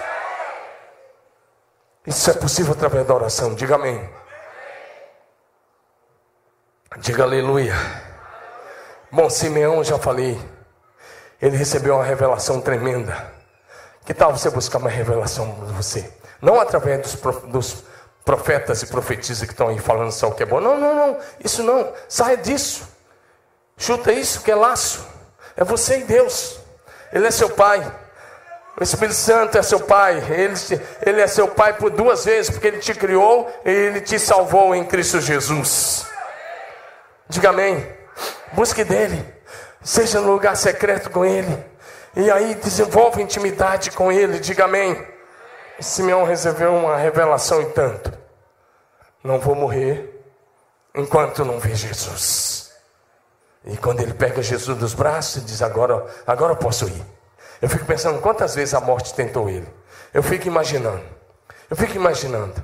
[2.06, 3.54] Isso é possível através da oração.
[3.54, 4.21] Diga amém.
[6.98, 7.74] Diga aleluia.
[9.10, 10.38] Bom, Simeão, já falei,
[11.42, 13.32] ele recebeu uma revelação tremenda.
[14.06, 16.12] Que tal você buscar uma revelação de você?
[16.42, 17.84] Não através dos, dos
[18.26, 20.60] profetas e profetisas que estão aí falando só o que é bom.
[20.60, 21.18] Não, não, não.
[21.42, 21.94] Isso não.
[22.10, 22.86] Saia disso.
[23.78, 25.08] Chuta isso que é laço.
[25.56, 26.60] É você e Deus.
[27.14, 27.90] Ele é seu pai.
[28.78, 30.18] O Espírito Santo é seu pai.
[30.30, 30.56] Ele,
[31.06, 34.76] ele é seu pai por duas vezes, porque ele te criou e ele te salvou
[34.76, 36.11] em Cristo Jesus.
[37.32, 37.88] Diga amém.
[38.52, 39.26] Busque dele.
[39.82, 41.66] Seja no lugar secreto com ele.
[42.14, 44.38] E aí desenvolva intimidade com ele.
[44.38, 45.02] Diga amém.
[45.80, 48.12] Simeão recebeu uma revelação e tanto.
[49.24, 50.22] Não vou morrer
[50.94, 52.74] enquanto não ver Jesus.
[53.64, 57.06] E quando ele pega Jesus dos braços e diz: Agora, agora eu posso ir.
[57.62, 59.74] Eu fico pensando quantas vezes a morte tentou ele.
[60.14, 61.06] Eu fico imaginando.
[61.70, 62.62] Eu fico imaginando.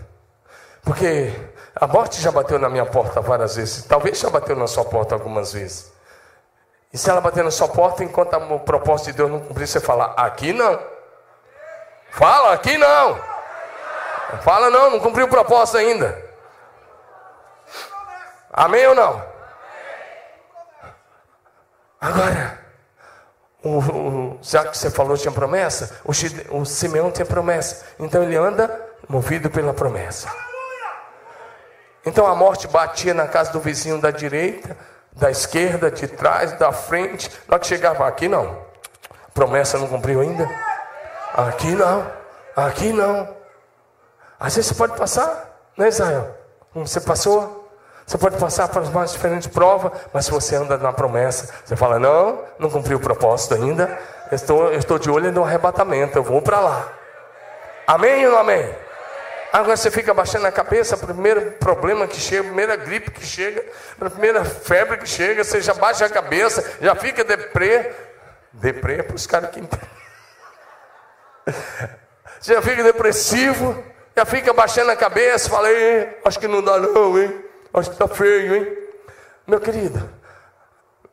[0.83, 1.31] Porque
[1.79, 3.83] a morte já bateu na minha porta várias vezes.
[3.85, 5.91] Talvez já bateu na sua porta algumas vezes.
[6.91, 9.79] E se ela bater na sua porta, enquanto o propósito de Deus não cumprir, você
[9.79, 10.79] fala: aqui não.
[12.09, 13.19] Fala, aqui não.
[14.41, 16.25] Fala, não, não cumpriu o propósito ainda.
[18.51, 19.23] Amém ou não?
[22.01, 22.59] Agora,
[23.63, 26.11] o, o, já que você falou tinha promessa, o,
[26.59, 27.85] o Simeão tinha promessa.
[27.99, 30.46] Então ele anda movido pela promessa.
[32.07, 34.77] Então a morte batia na casa do vizinho da direita,
[35.11, 37.29] da esquerda, de trás, da frente.
[37.45, 38.59] Na hora que chegava aqui, não.
[39.33, 40.49] Promessa não cumpriu ainda?
[41.33, 42.09] Aqui não.
[42.55, 43.27] Aqui não.
[44.39, 46.33] Às vezes você pode passar, né, Israel?
[46.71, 47.69] Como você passou?
[48.05, 51.75] Você pode passar para as mais diferentes provas, mas se você anda na promessa, você
[51.75, 53.99] fala: Não, não cumpri o propósito ainda.
[54.31, 56.87] Estou, eu estou de olho no arrebatamento, eu vou para lá.
[57.85, 58.86] Amém ou não amém?
[59.51, 63.63] Agora você fica baixando a cabeça, primeiro problema que chega, primeira gripe que chega,
[63.97, 67.93] primeira febre que chega, você já baixa a cabeça, já fica deprê.
[68.51, 69.89] Deprê é para os caras que entendem.
[72.39, 73.83] Você já fica depressivo,
[74.15, 75.69] já fica baixando a cabeça, fala,
[76.25, 77.45] acho que não dá não, hein?
[77.73, 78.77] Acho que está feio, hein?
[79.45, 80.09] Meu querido,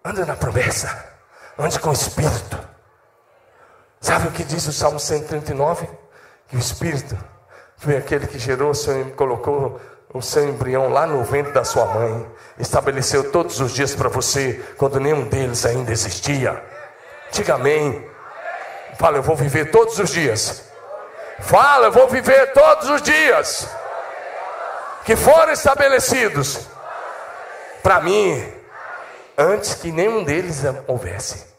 [0.05, 1.07] anda na promessa,
[1.57, 2.59] ande com o Espírito.
[4.01, 5.89] Sabe o que diz o Salmo 139?
[6.49, 7.17] Que o Espírito
[7.85, 9.79] foi aquele que gerou, seu, colocou
[10.13, 12.27] o seu embrião lá no ventre da sua mãe,
[12.59, 16.63] estabeleceu todos os dias para você, quando nenhum deles ainda existia.
[17.31, 18.09] Diga amém.
[18.99, 20.65] Fala, eu vou viver todos os dias.
[21.41, 23.69] Fala, eu vou viver todos os dias
[25.05, 26.67] que foram estabelecidos
[27.83, 28.51] para mim,
[29.37, 31.54] antes que nenhum deles houvesse.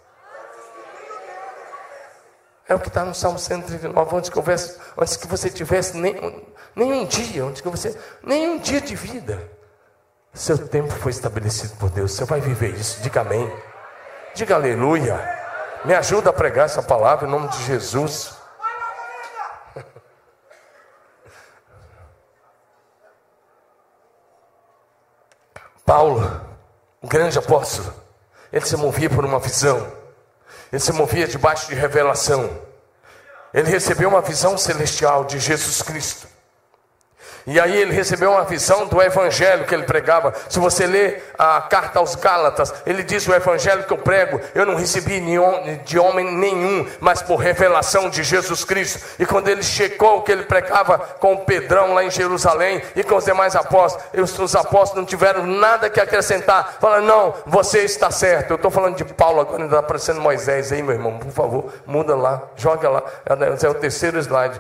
[2.68, 7.06] É o que está no Salmo 139, antes que, houvesse, antes que você tivesse nenhum
[7.06, 9.52] dia, antes que você, nenhum dia de vida.
[10.34, 12.12] Seu tempo foi estabelecido por Deus.
[12.14, 13.02] Você vai viver isso.
[13.02, 13.50] Diga amém.
[14.34, 15.18] Diga aleluia.
[15.86, 18.36] Me ajuda a pregar essa palavra em nome de Jesus.
[25.86, 26.42] Paulo,
[27.02, 27.94] o grande apóstolo,
[28.52, 30.05] ele se movia por uma visão.
[30.76, 32.50] Ele se movia debaixo de revelação.
[33.54, 36.28] Ele recebeu uma visão celestial de Jesus Cristo.
[37.48, 40.34] E aí ele recebeu uma visão do evangelho que ele pregava.
[40.50, 44.66] Se você ler a carta aos Gálatas, ele diz: O evangelho que eu prego, eu
[44.66, 45.22] não recebi
[45.84, 49.06] de homem nenhum, mas por revelação de Jesus Cristo.
[49.20, 53.16] E quando ele checou o que ele pregava com Pedrão lá em Jerusalém e com
[53.16, 56.78] os demais apóstolos, os apóstolos não tiveram nada que acrescentar.
[56.80, 58.52] Falaram: Não, você está certo.
[58.52, 61.20] Eu estou falando de Paulo agora, ainda está aparecendo Moisés aí, meu irmão.
[61.20, 63.04] Por favor, muda lá, joga lá.
[63.62, 64.60] É o terceiro slide.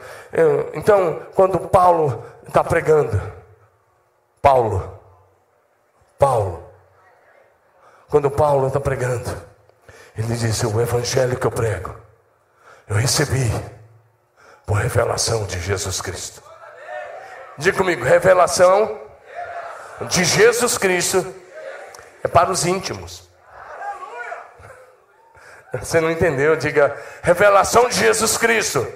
[0.73, 3.19] Então, quando Paulo está pregando.
[4.41, 4.99] Paulo.
[6.17, 6.63] Paulo.
[8.09, 9.29] Quando Paulo está pregando,
[10.17, 11.95] ele diz: O evangelho que eu prego,
[12.87, 13.51] eu recebi
[14.65, 16.41] por revelação de Jesus Cristo.
[17.57, 18.99] Diga comigo: revelação
[20.01, 21.33] de Jesus Cristo
[22.23, 23.29] é para os íntimos.
[25.79, 26.55] Você não entendeu?
[26.55, 28.87] Diga, revelação de Jesus Cristo.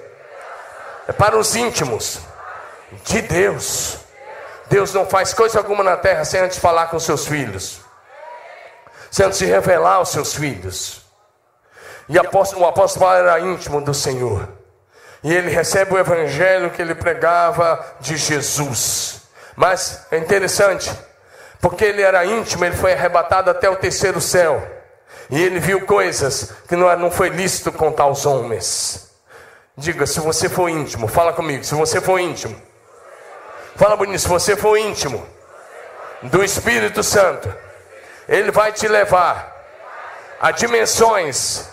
[1.08, 2.22] É para os íntimos
[3.04, 3.98] de Deus.
[4.70, 7.82] Deus não faz coisa alguma na terra sem antes falar com seus filhos,
[9.10, 11.02] sem antes revelar aos seus filhos.
[12.08, 14.48] E o apóstolo Paulo era íntimo do Senhor.
[15.24, 19.22] E ele recebe o evangelho que ele pregava de Jesus.
[19.56, 20.90] Mas é interessante,
[21.60, 24.66] porque ele era íntimo, ele foi arrebatado até o terceiro céu.
[25.30, 29.10] E ele viu coisas que não, não foi lícito contar aos homens.
[29.78, 32.69] Diga, se você for íntimo, fala comigo, se você for íntimo.
[33.80, 35.26] Fala bonito, se você for íntimo
[36.24, 37.50] do Espírito Santo,
[38.28, 39.56] ele vai te levar
[40.38, 41.70] a dimensões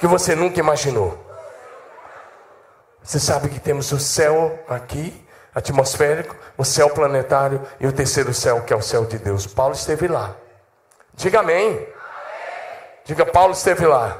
[0.00, 1.22] que você nunca imaginou.
[3.02, 5.22] Você sabe que temos o céu aqui,
[5.54, 9.46] atmosférico, o céu planetário e o terceiro céu, que é o céu de Deus.
[9.46, 10.34] Paulo esteve lá.
[11.12, 11.86] Diga amém.
[13.04, 14.18] Diga, Paulo esteve lá.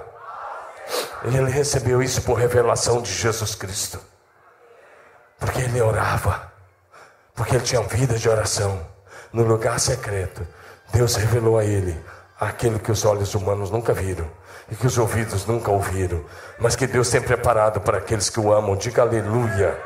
[1.25, 3.99] Ele recebeu isso por revelação de Jesus Cristo.
[5.39, 6.53] Porque ele orava.
[7.35, 8.81] Porque ele tinha vida de oração.
[9.33, 10.47] No lugar secreto,
[10.93, 12.01] Deus revelou a ele
[12.39, 14.31] aquilo que os olhos humanos nunca viram
[14.71, 16.25] e que os ouvidos nunca ouviram,
[16.59, 18.77] mas que Deus tem preparado para aqueles que o amam.
[18.77, 19.79] Diga aleluia.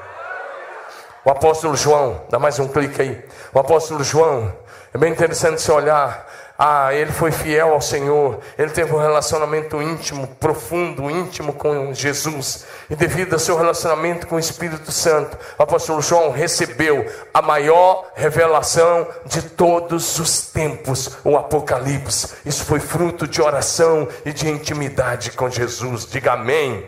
[1.25, 3.25] O apóstolo João, dá mais um clique aí.
[3.53, 4.55] O apóstolo João,
[4.95, 6.27] é bem interessante você olhar
[6.61, 12.67] ah, ele foi fiel ao Senhor, ele teve um relacionamento íntimo, profundo, íntimo com Jesus,
[12.91, 18.11] e devido ao seu relacionamento com o Espírito Santo, o apóstolo João recebeu a maior
[18.17, 22.35] revelação de todos os tempos, o Apocalipse.
[22.45, 26.07] Isso foi fruto de oração e de intimidade com Jesus.
[26.07, 26.85] Diga amém.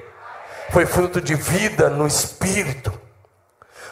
[0.70, 2.99] Foi fruto de vida no Espírito.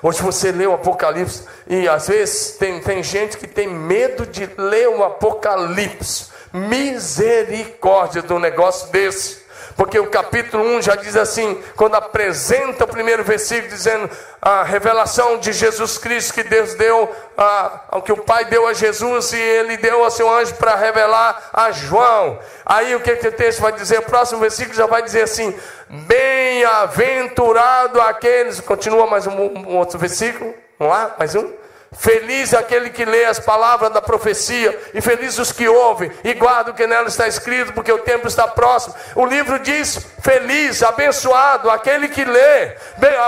[0.03, 4.49] Hoje você lê o Apocalipse e às vezes tem, tem gente que tem medo de
[4.57, 6.29] ler o Apocalipse.
[6.53, 9.48] Misericórdia do negócio desse.
[9.79, 14.11] Porque o capítulo 1 já diz assim, quando apresenta o primeiro versículo dizendo
[14.43, 19.33] a revelação de Jesus Cristo que Deus deu, a, que o Pai deu a Jesus
[19.33, 22.41] e ele deu ao seu anjo para revelar a João.
[22.67, 24.01] Aí o que, que o texto vai dizer?
[24.01, 25.55] O próximo versículo já vai dizer assim:
[25.89, 28.59] Bem-aventurado aqueles.
[28.59, 30.53] Continua mais um, um outro versículo.
[30.77, 31.53] Vamos lá, mais um.
[31.97, 36.75] Feliz aquele que lê as palavras da profecia, e feliz os que ouvem e guardam
[36.75, 38.95] o que nela está escrito, porque o tempo está próximo.
[39.15, 42.77] O livro diz: feliz, abençoado aquele que lê,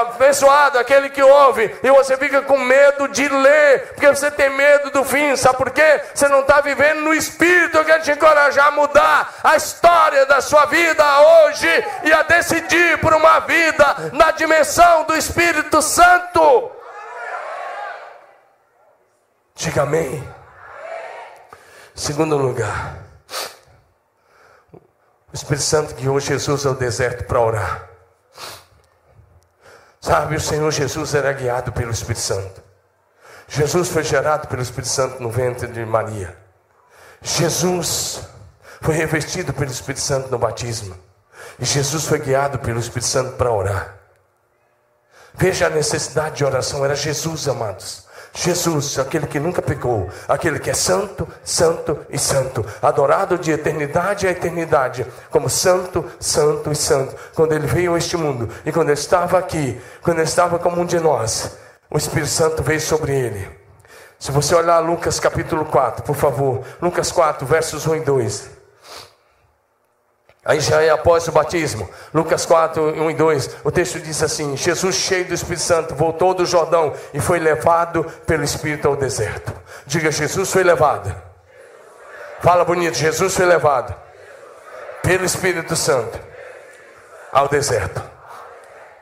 [0.01, 4.91] abençoado aquele que ouve, e você fica com medo de ler, porque você tem medo
[4.91, 6.03] do fim, sabe por quê?
[6.15, 7.79] Você não está vivendo no Espírito.
[7.79, 12.99] Eu quero te encorajar a mudar a história da sua vida hoje e a decidir
[12.99, 16.80] por uma vida na dimensão do Espírito Santo.
[19.61, 20.27] Diga amém.
[21.95, 22.97] Segundo lugar,
[24.73, 27.91] o Espírito Santo guiou Jesus ao deserto para orar.
[30.01, 32.63] Sabe, o Senhor Jesus era guiado pelo Espírito Santo.
[33.49, 36.35] Jesus foi gerado pelo Espírito Santo no ventre de Maria.
[37.21, 38.23] Jesus
[38.81, 40.97] foi revestido pelo Espírito Santo no batismo.
[41.59, 43.95] E Jesus foi guiado pelo Espírito Santo para orar.
[45.35, 48.09] Veja a necessidade de oração, era Jesus, amados.
[48.33, 54.27] Jesus, aquele que nunca pecou, aquele que é santo, santo e santo, adorado de eternidade
[54.27, 57.17] a eternidade, como santo, santo e santo.
[57.35, 60.81] Quando ele veio a este mundo e quando ele estava aqui, quando ele estava como
[60.81, 61.57] um de nós,
[61.91, 63.49] o Espírito Santo veio sobre ele.
[64.19, 68.60] Se você olhar Lucas capítulo 4, por favor, Lucas 4, versos 1 e 2.
[70.45, 74.57] Aí já é após o batismo, Lucas 4, 1 e 2, o texto diz assim:
[74.57, 79.53] Jesus, cheio do Espírito Santo, voltou do Jordão e foi levado pelo Espírito ao deserto.
[79.87, 81.15] Diga, Jesus foi levado.
[82.41, 83.95] Fala bonito, Jesus foi levado
[85.03, 86.19] pelo Espírito Santo
[87.31, 88.03] ao deserto.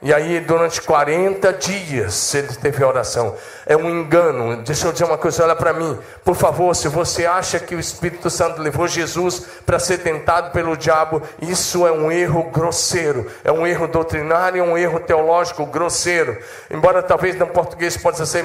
[0.00, 3.34] E aí, durante 40 dias, ele teve oração.
[3.66, 4.62] É um engano.
[4.62, 5.98] Deixa eu dizer uma coisa, olha para mim.
[6.24, 10.76] Por favor, se você acha que o Espírito Santo levou Jesus para ser tentado pelo
[10.76, 13.26] diabo, isso é um erro grosseiro.
[13.42, 16.38] É um erro doutrinário, é um erro teológico grosseiro.
[16.70, 18.44] Embora talvez no português possa ser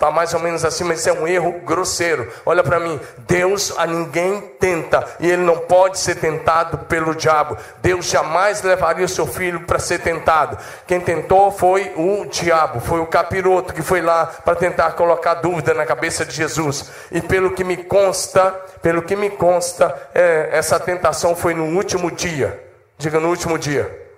[0.00, 2.28] tá mais ou menos assim, mas isso é um erro grosseiro.
[2.44, 2.98] Olha para mim.
[3.18, 7.56] Deus a ninguém tenta e ele não pode ser tentado pelo diabo.
[7.80, 10.58] Deus jamais levaria o seu filho para ser tentado.
[10.88, 15.74] Quem tentou foi o diabo, foi o capiroto que foi lá para tentar colocar dúvida
[15.74, 16.90] na cabeça de Jesus.
[17.12, 22.10] E pelo que me consta, pelo que me consta, é, essa tentação foi no último
[22.10, 22.64] dia.
[22.96, 24.08] Diga no último dia.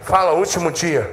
[0.00, 1.08] Fala, último dia.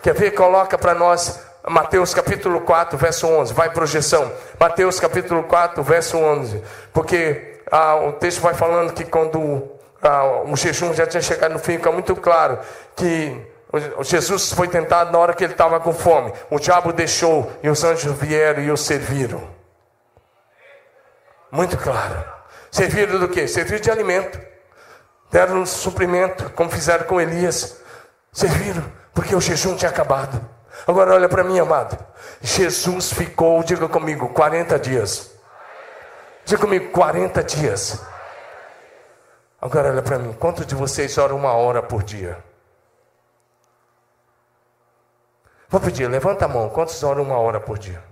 [0.00, 0.30] Quer ver?
[0.30, 3.52] Coloca para nós Mateus capítulo 4, verso 11.
[3.54, 4.30] Vai projeção.
[4.56, 6.62] Mateus capítulo 4, verso 11.
[6.92, 9.68] Porque ah, o texto vai falando que quando
[10.00, 12.60] ah, o jejum já tinha chegado no fim, fica muito claro
[12.94, 13.55] que
[14.02, 16.32] Jesus foi tentado na hora que ele estava com fome.
[16.50, 19.42] O diabo deixou e os anjos vieram e o serviram.
[21.50, 22.24] Muito claro.
[22.70, 23.46] Serviram do que?
[23.48, 24.40] Serviram de alimento.
[25.30, 27.80] Deram um suprimento, como fizeram com Elias.
[28.32, 30.40] Serviram, porque o jejum tinha acabado.
[30.86, 31.98] Agora olha para mim, amado.
[32.40, 35.32] Jesus ficou, diga comigo, 40 dias.
[36.44, 38.00] Diga comigo, 40 dias.
[39.60, 42.38] Agora olha para mim, quantos de vocês oram uma hora por dia?
[45.68, 46.68] Vou pedir, levanta a mão.
[46.68, 48.02] Quantos oram uma hora por dia?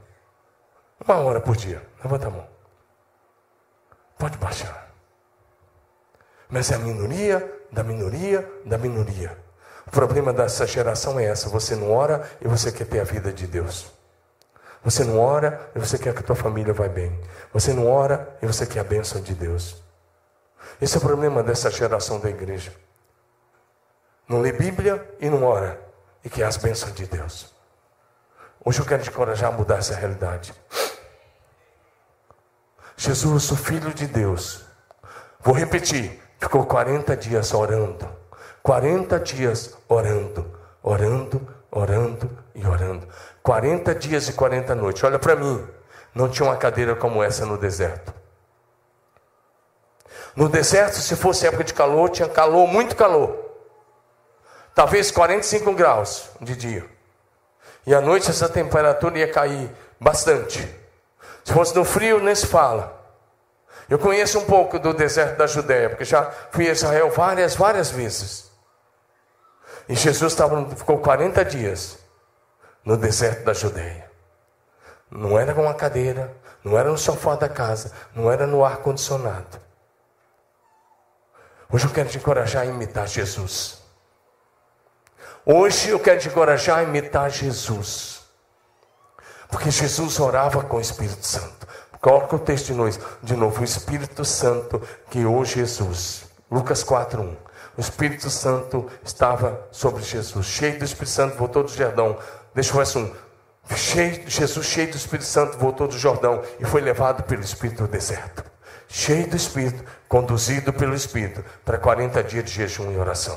[1.07, 1.83] Uma hora por dia.
[2.03, 2.47] Levanta a mão.
[4.19, 4.91] Pode baixar.
[6.49, 9.37] Mas é a minoria, da minoria, da minoria.
[9.87, 13.33] O problema dessa geração é essa: você não ora e você quer ter a vida
[13.33, 13.93] de Deus.
[14.83, 17.19] Você não ora e você quer que a tua família vá bem.
[17.53, 19.83] Você não ora e você quer a bênção de Deus.
[20.81, 22.73] Esse é o problema dessa geração da igreja.
[24.29, 25.81] Não lê Bíblia e não ora.
[26.25, 27.53] E quer as bênçãos de Deus.
[28.65, 30.55] Hoje eu quero te encorajar a mudar essa realidade.
[32.97, 34.65] Jesus, o Filho de Deus,
[35.41, 38.09] vou repetir, ficou 40 dias orando.
[38.63, 43.07] 40 dias orando, orando, orando e orando.
[43.43, 45.05] 40 dias e 40 noites.
[45.05, 45.69] Olha para mim,
[46.15, 48.15] não tinha uma cadeira como essa no deserto.
[50.35, 53.44] No deserto, se fosse época de calor, tinha calor, muito calor.
[54.75, 56.85] Talvez 45 graus de dia.
[57.87, 59.71] E à noite essa temperatura ia cair
[60.01, 60.59] bastante.
[61.45, 63.03] Se fosse no frio, nem se fala.
[63.89, 67.91] Eu conheço um pouco do deserto da Judéia, porque já fui a Israel várias, várias
[67.91, 68.51] vezes.
[69.89, 71.99] E Jesus estava, ficou 40 dias
[72.85, 74.11] no deserto da Judéia.
[75.11, 78.79] Não era com uma cadeira, não era no sofá da casa, não era no ar
[78.79, 79.61] condicionado.
[81.71, 83.84] Hoje eu quero te encorajar a imitar Jesus.
[85.47, 88.23] Hoje eu quero te encorajar a imitar Jesus.
[89.51, 91.67] Porque Jesus orava com o Espírito Santo.
[92.01, 93.61] Coloca o texto de novo, de novo.
[93.61, 94.81] O Espírito Santo
[95.11, 96.25] guiou Jesus.
[96.51, 97.37] Lucas 4:1.
[97.77, 100.47] O Espírito Santo estava sobre Jesus.
[100.47, 102.19] Cheio do Espírito Santo, voltou do Jordão.
[102.55, 103.13] Deixa eu ver um.
[103.75, 107.89] Cheio, Jesus, cheio do Espírito Santo, voltou do Jordão e foi levado pelo Espírito ao
[107.89, 108.45] deserto
[108.95, 113.37] cheio do Espírito, conduzido pelo Espírito, para 40 dias de jejum e oração.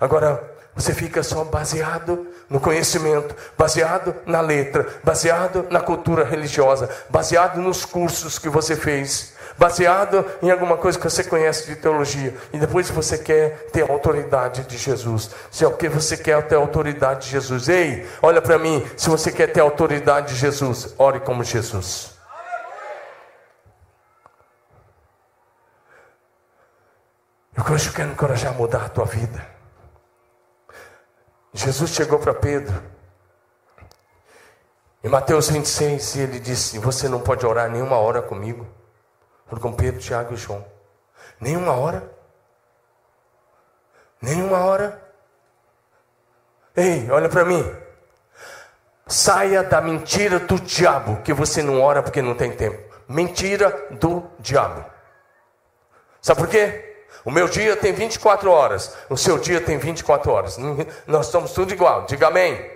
[0.00, 0.42] Agora,
[0.74, 7.84] você fica só baseado no conhecimento, baseado na letra, baseado na cultura religiosa, baseado nos
[7.84, 12.88] cursos que você fez, baseado em alguma coisa que você conhece de teologia, e depois
[12.88, 15.30] você quer ter a autoridade de Jesus.
[15.50, 18.84] Se é o que você quer ter a autoridade de Jesus, ei, olha para mim,
[18.96, 22.18] se você quer ter a autoridade de Jesus, ore como Jesus.
[27.56, 29.59] Eu hoje quero encorajar a mudar a tua vida.
[31.52, 32.82] Jesus chegou para Pedro.
[35.02, 38.66] Em Mateus 26, ele disse: Você não pode orar nenhuma hora comigo.
[39.60, 40.64] Com Pedro, Tiago e João.
[41.40, 42.08] Nenhuma hora?
[44.22, 45.02] Nenhuma hora?
[46.76, 47.64] Ei, olha para mim.
[49.08, 52.80] Saia da mentira do diabo que você não ora porque não tem tempo.
[53.08, 54.84] Mentira do diabo.
[56.22, 56.89] Sabe por quê?
[57.24, 60.58] O meu dia tem 24 horas, o seu dia tem 24 horas.
[61.06, 62.02] Nós estamos tudo igual.
[62.06, 62.70] Diga amém.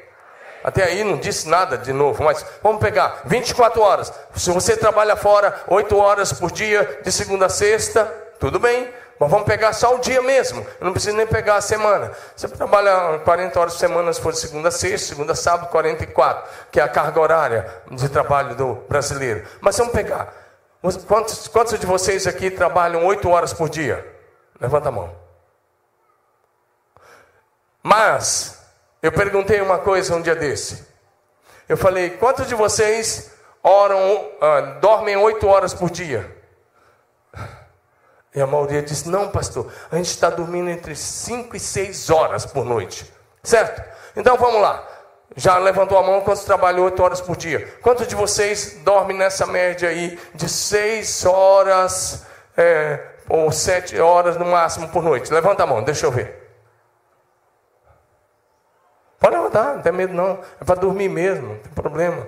[0.64, 4.11] Até aí não disse nada de novo, mas vamos pegar 24 horas.
[4.35, 8.05] Se você trabalha fora 8 horas por dia, de segunda a sexta,
[8.41, 8.91] tudo bem.
[9.20, 10.66] Mas vamos pegar só o dia mesmo.
[10.80, 12.12] Eu não preciso nem pegar a semana.
[12.35, 15.68] Você trabalha 40 horas por semana, se for de segunda a sexta, segunda a sábado,
[15.68, 19.45] 44, que é a carga horária de trabalho do brasileiro.
[19.61, 20.32] Mas vamos pegar.
[21.07, 24.14] Quantos, quantos de vocês aqui trabalham 8 horas por dia?
[24.61, 25.15] Levanta a mão.
[27.83, 28.63] Mas,
[29.03, 30.87] eu perguntei uma coisa um dia desse.
[31.69, 33.31] Eu falei: quantos de vocês
[33.63, 36.35] oram, uh, dormem oito horas por dia?
[38.35, 42.47] E a maioria disse: não, pastor, a gente está dormindo entre cinco e seis horas
[42.47, 43.13] por noite.
[43.43, 43.83] Certo?
[44.17, 44.89] Então vamos lá.
[45.37, 47.67] Já levantou a mão quantos trabalham oito horas por dia?
[47.83, 52.25] Quantos de vocês dormem nessa média aí de seis horas
[52.57, 55.33] é, ou sete horas no máximo por noite?
[55.33, 56.43] Levanta a mão, deixa eu ver.
[59.18, 60.39] Pode levantar, não tem medo não.
[60.61, 62.27] É para dormir mesmo, não tem problema.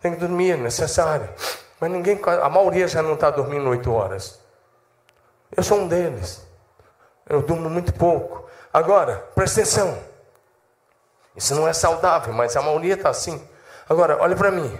[0.00, 1.28] Tem que dormir, é necessário.
[1.80, 4.40] Mas ninguém, a maioria já não está dormindo oito horas.
[5.56, 6.46] Eu sou um deles.
[7.28, 8.48] Eu durmo muito pouco.
[8.72, 9.98] Agora, presta atenção.
[11.34, 13.44] Isso não é saudável, mas a maioria está assim.
[13.88, 14.78] Agora, olha para mim.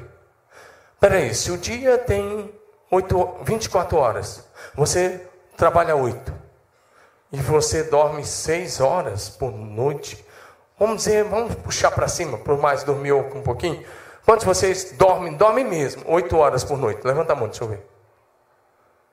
[1.01, 2.53] Peraí, se o dia tem
[2.93, 4.47] 8, 24 horas.
[4.75, 5.27] Você
[5.57, 6.31] trabalha oito
[7.33, 10.23] e você dorme seis horas por noite,
[10.79, 13.83] vamos dizer, vamos puxar para cima, por mais dormir um pouquinho.
[14.27, 17.01] Quantos de vocês dormem, dormem mesmo, oito horas por noite?
[17.03, 17.89] Levanta a mão, deixa eu ver.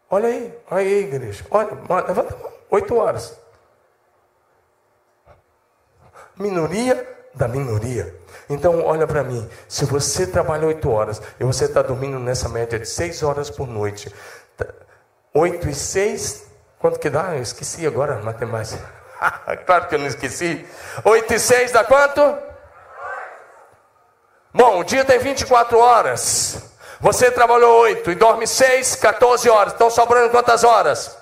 [0.09, 1.45] Olha aí, olha aí, igreja.
[1.49, 3.39] Olha, levanta a mão, oito horas.
[6.35, 8.15] Minoria da minoria.
[8.49, 12.79] Então, olha para mim: se você trabalha oito horas e você está dormindo nessa média
[12.79, 14.13] de seis horas por noite,
[15.33, 16.45] oito e seis,
[16.79, 17.35] quanto que dá?
[17.35, 18.83] Eu esqueci agora matemática.
[19.65, 20.65] claro que eu não esqueci.
[21.03, 22.21] Oito e seis dá quanto?
[24.53, 26.57] Bom, o dia tem 24 horas.
[26.99, 29.73] Você trabalhou oito e dorme seis, 14 horas.
[29.73, 31.17] Estão sobrando quantas horas?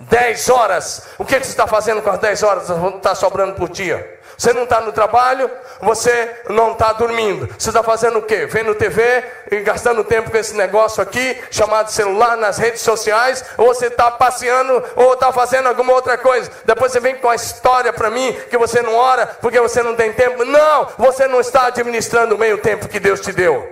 [0.00, 1.08] 10 horas.
[1.18, 4.19] O que, que você está fazendo com as 10 horas que está sobrando por dia?
[4.40, 5.50] Você não está no trabalho,
[5.82, 7.46] você não está dormindo.
[7.58, 8.46] Você está fazendo o quê?
[8.46, 13.66] Vendo TV e gastando tempo com esse negócio aqui, chamado celular, nas redes sociais, ou
[13.66, 16.50] você está passeando, ou está fazendo alguma outra coisa.
[16.64, 19.94] Depois você vem com a história para mim que você não ora porque você não
[19.94, 20.42] tem tempo.
[20.42, 23.70] Não, você não está administrando bem o tempo que Deus te deu.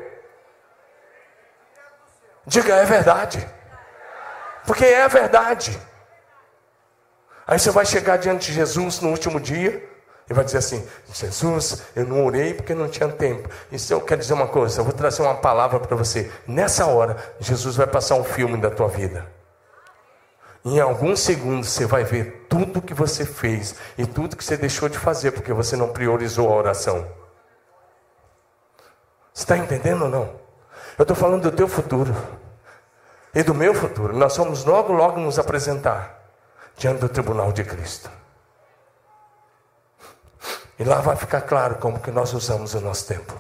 [2.44, 3.48] Diga, é verdade.
[4.66, 5.80] Porque é verdade.
[7.46, 9.96] Aí você vai chegar diante de Jesus no último dia
[10.28, 13.48] e vai dizer assim: Jesus, eu não orei porque não tinha tempo.
[13.72, 16.30] Isso eu quero dizer uma coisa, eu vou trazer uma palavra para você.
[16.46, 19.26] Nessa hora, Jesus vai passar um filme da tua vida.
[20.64, 24.88] Em alguns segundos você vai ver tudo que você fez e tudo que você deixou
[24.88, 27.06] de fazer porque você não priorizou a oração.
[29.32, 30.48] Você está entendendo ou não?
[30.98, 32.14] Eu estou falando do teu futuro
[33.32, 34.16] e do meu futuro.
[34.16, 36.22] Nós vamos logo, logo nos apresentar
[36.76, 38.17] diante do tribunal de Cristo.
[40.78, 43.34] E lá vai ficar claro como que nós usamos o nosso tempo.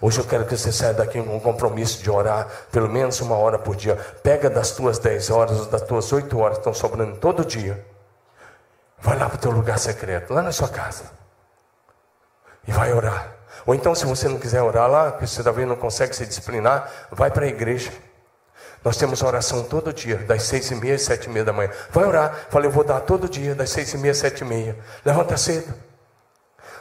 [0.00, 3.36] Hoje eu quero que você saia daqui com um compromisso de orar pelo menos uma
[3.36, 3.96] hora por dia.
[4.22, 7.84] Pega das tuas 10 horas, das tuas 8 horas que estão sobrando todo dia.
[9.00, 11.04] Vai lá para o teu lugar secreto, lá na sua casa.
[12.66, 13.34] E vai orar.
[13.66, 16.90] Ou então, se você não quiser orar lá, porque você talvez não consegue se disciplinar,
[17.10, 17.90] vai para a igreja.
[18.84, 21.70] Nós temos oração todo dia, das seis e meia às sete e meia da manhã.
[21.90, 22.46] Vai orar.
[22.48, 24.76] Falei, eu vou dar todo dia, das seis e meia às sete e meia.
[25.04, 25.74] Levanta cedo.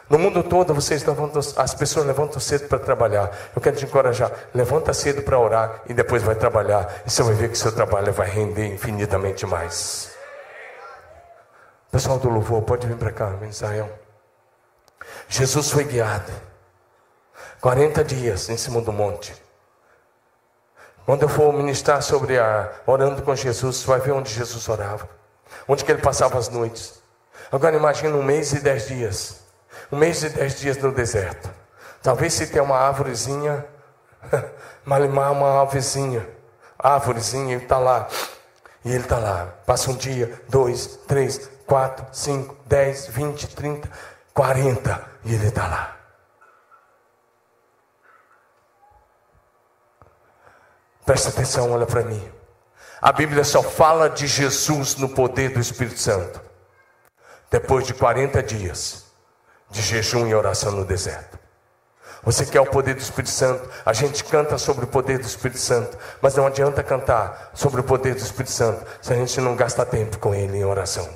[0.09, 3.29] No mundo todo, vocês levantam, as pessoas levantam cedo para trabalhar.
[3.53, 4.31] Eu quero te encorajar.
[4.53, 7.01] Levanta cedo para orar e depois vai trabalhar.
[7.05, 10.11] E você vai ver que seu trabalho vai render infinitamente mais.
[11.91, 13.89] Pessoal do louvor, pode vir para cá, Israel.
[15.27, 16.31] Jesus foi guiado.
[17.59, 19.46] 40 dias em cima do monte.
[21.07, 25.07] Quando eu for ministrar sobre a orando com Jesus, você vai ver onde Jesus orava,
[25.65, 27.01] onde que ele passava as noites.
[27.49, 29.39] Agora imagine um mês e dez dias,
[29.89, 31.49] um mês e dez dias no deserto.
[32.03, 33.65] Talvez se tem uma árvorezinha,
[34.83, 36.27] malimar uma árvorezinha,
[36.77, 38.09] árvorezinha, ele está lá,
[38.83, 39.47] e ele está lá.
[39.65, 43.89] Passa um dia, dois, três, quatro, cinco, dez, vinte, trinta,
[44.33, 45.96] quarenta, e ele está lá.
[51.07, 52.21] Presta atenção, olha para mim.
[53.01, 56.41] A Bíblia só fala de Jesus no poder do Espírito Santo.
[57.49, 59.05] Depois de 40 dias
[59.69, 61.39] de jejum e oração no deserto.
[62.23, 63.69] Você quer o poder do Espírito Santo?
[63.85, 67.85] A gente canta sobre o poder do Espírito Santo, mas não adianta cantar sobre o
[67.85, 71.09] poder do Espírito Santo se a gente não gasta tempo com Ele em oração.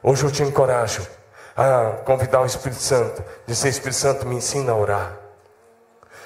[0.00, 1.04] Hoje eu te encorajo
[1.56, 5.22] a convidar o Espírito Santo, dizer: Espírito Santo, me ensina a orar.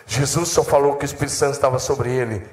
[0.07, 2.47] Jesus só falou que o Espírito Santo estava sobre ele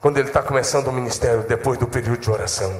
[0.00, 2.72] quando ele está começando o ministério, depois do período de oração.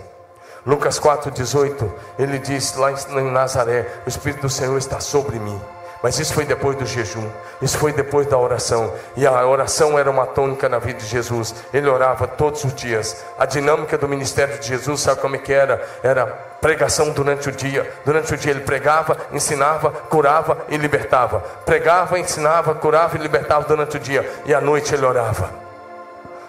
[0.65, 5.61] Lucas 4,18, ele diz lá em Nazaré: O Espírito do Senhor está sobre mim.
[6.01, 7.29] Mas isso foi depois do jejum,
[7.61, 8.95] isso foi depois da oração.
[9.17, 11.53] E a oração era uma tônica na vida de Jesus.
[11.75, 13.25] Ele orava todos os dias.
[13.37, 15.85] A dinâmica do ministério de Jesus, sabe como é que era?
[16.01, 16.27] Era
[16.61, 17.93] pregação durante o dia.
[18.05, 21.41] Durante o dia ele pregava, ensinava, curava e libertava.
[21.67, 24.31] Pregava, ensinava, curava e libertava durante o dia.
[24.47, 25.68] E à noite ele orava.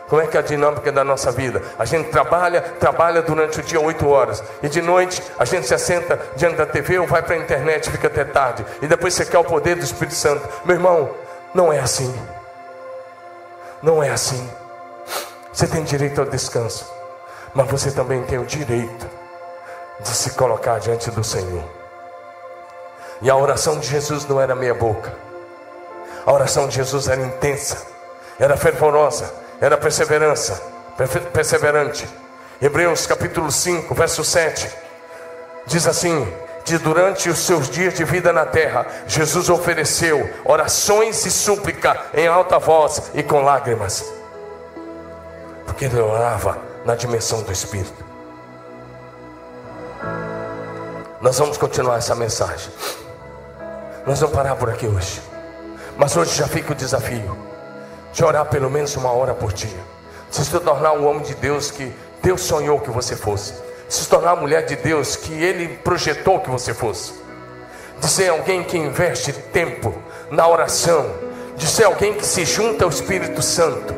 [0.09, 1.61] Como é que é a dinâmica da nossa vida?
[1.77, 4.43] A gente trabalha, trabalha durante o dia oito horas.
[4.63, 7.91] E de noite a gente se assenta diante da TV ou vai para a internet,
[7.91, 8.65] fica até tarde.
[8.81, 10.41] E depois você quer o poder do Espírito Santo.
[10.65, 11.11] Meu irmão,
[11.53, 12.11] não é assim.
[13.83, 14.49] Não é assim.
[15.53, 16.91] Você tem direito ao descanso.
[17.53, 19.07] Mas você também tem o direito
[19.99, 21.63] de se colocar diante do Senhor.
[23.21, 25.13] E a oração de Jesus não era meia boca.
[26.25, 27.85] A oração de Jesus era intensa,
[28.39, 30.61] era fervorosa era perseverança,
[31.33, 32.07] perseverante.
[32.61, 34.69] Hebreus capítulo 5, verso 7,
[35.65, 36.27] diz assim:
[36.69, 42.27] de durante os seus dias de vida na terra, Jesus ofereceu orações e súplica em
[42.27, 44.05] alta voz e com lágrimas,
[45.65, 48.05] porque ele orava na dimensão do Espírito.
[51.19, 52.71] Nós vamos continuar essa mensagem.
[54.05, 55.21] Nós vamos parar por aqui hoje,
[55.97, 57.48] mas hoje já fica o desafio
[58.13, 59.79] de orar pelo menos uma hora por dia.
[60.29, 61.91] Se se tornar um homem de Deus que
[62.21, 63.53] Deus sonhou que você fosse.
[63.87, 67.13] Se tornar uma mulher de Deus que Ele projetou que você fosse.
[67.99, 69.93] De ser alguém que investe tempo
[70.29, 71.11] na oração.
[71.55, 73.93] De ser alguém que se junta ao Espírito Santo.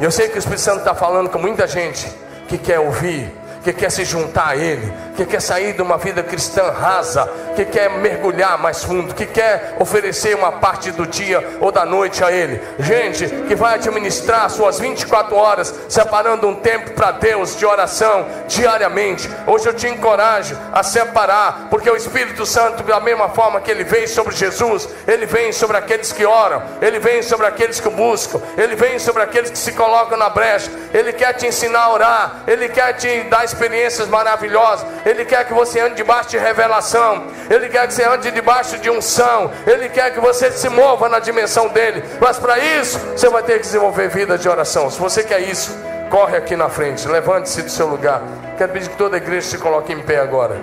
[0.00, 2.10] Eu sei que o Espírito Santo está falando com muita gente
[2.48, 6.22] que quer ouvir que quer se juntar a Ele, que quer sair de uma vida
[6.22, 11.70] cristã rasa, que quer mergulhar mais fundo, que quer oferecer uma parte do dia ou
[11.70, 12.60] da noite a Ele.
[12.78, 19.28] Gente que vai administrar suas 24 horas, separando um tempo para Deus de oração diariamente.
[19.46, 23.84] Hoje eu te encorajo a separar, porque o Espírito Santo, da mesma forma que ele
[23.84, 28.40] vem sobre Jesus, ele vem sobre aqueles que oram, ele vem sobre aqueles que buscam,
[28.56, 30.70] ele vem sobre aqueles que se colocam na brecha.
[30.92, 34.86] Ele quer te ensinar a orar, ele quer te dar experiências maravilhosas.
[35.04, 37.26] Ele quer que você ande debaixo de revelação.
[37.50, 39.50] Ele quer que você ande debaixo de unção.
[39.66, 42.04] Ele quer que você se mova na dimensão dele.
[42.20, 44.90] Mas para isso, você vai ter que desenvolver vida de oração.
[44.90, 45.76] Se você quer isso,
[46.08, 47.06] corre aqui na frente.
[47.08, 48.22] Levante-se do seu lugar.
[48.56, 50.56] Quero pedir que toda a igreja se coloque em pé agora.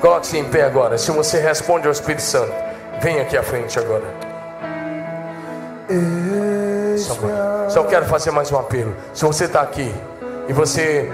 [0.00, 0.98] Coloque-se em pé agora.
[0.98, 2.52] Se você responde ao Espírito Santo,
[3.00, 4.04] vem aqui à frente agora.
[6.98, 7.14] Só,
[7.70, 8.94] só quero fazer mais um apelo.
[9.14, 9.92] Se você está aqui
[10.48, 11.10] e você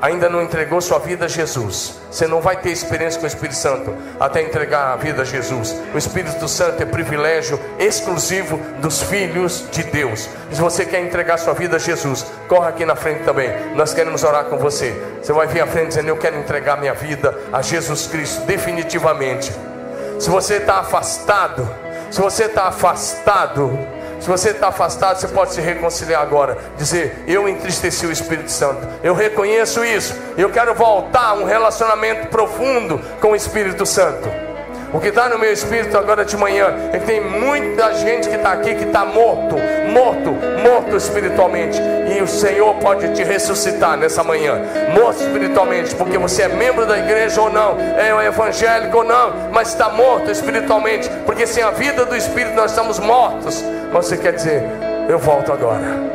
[0.00, 3.54] ainda não entregou sua vida a Jesus, você não vai ter experiência com o Espírito
[3.56, 5.76] Santo até entregar a vida a Jesus.
[5.94, 10.28] O Espírito Santo é privilégio exclusivo dos filhos de Deus.
[10.50, 13.50] Se você quer entregar sua vida a Jesus, corra aqui na frente também.
[13.74, 14.90] Nós queremos orar com você.
[15.22, 19.52] Você vai vir à frente dizendo: Eu quero entregar minha vida a Jesus Cristo definitivamente.
[20.18, 21.68] Se você está afastado,
[22.10, 23.78] se você está afastado,
[24.20, 26.58] se você está afastado, você pode se reconciliar agora.
[26.76, 28.86] Dizer: Eu entristeci o Espírito Santo.
[29.02, 30.14] Eu reconheço isso.
[30.36, 34.49] Eu quero voltar a um relacionamento profundo com o Espírito Santo.
[34.92, 38.34] O que está no meu espírito agora de manhã é que tem muita gente que
[38.34, 39.56] está aqui que está morto,
[39.92, 40.32] morto,
[40.62, 41.80] morto espiritualmente.
[42.12, 44.60] E o Senhor pode te ressuscitar nessa manhã,
[44.92, 49.68] morto espiritualmente, porque você é membro da igreja ou não, é evangélico ou não, mas
[49.68, 53.62] está morto espiritualmente, porque sem a vida do Espírito nós estamos mortos.
[53.92, 54.62] Mas você quer dizer,
[55.08, 56.10] eu volto agora.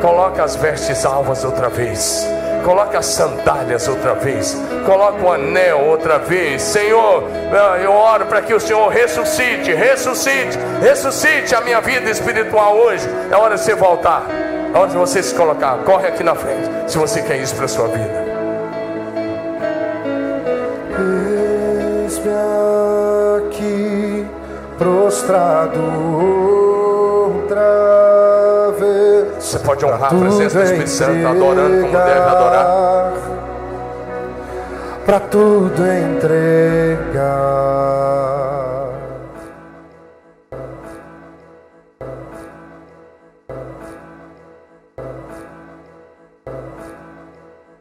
[0.00, 2.26] Coloca as vestes alvas outra vez.
[2.66, 4.60] Coloca as sandálias outra vez.
[4.84, 6.60] Coloca o anel outra vez.
[6.62, 12.76] Senhor, ah, eu oro para que o Senhor ressuscite, ressuscite, ressuscite a minha vida espiritual
[12.76, 13.08] hoje.
[13.30, 14.26] É hora de você voltar.
[14.74, 15.78] É hora de você se colocar.
[15.84, 16.68] Corre aqui na frente.
[16.88, 18.24] Se você quer isso para sua vida.
[22.02, 22.32] Eis-me
[23.46, 24.26] aqui
[24.76, 25.80] prostrado
[29.46, 33.12] você pode honrar a presença do Espírito Santo adorando como deve adorar.
[35.04, 37.26] Para tudo entregar.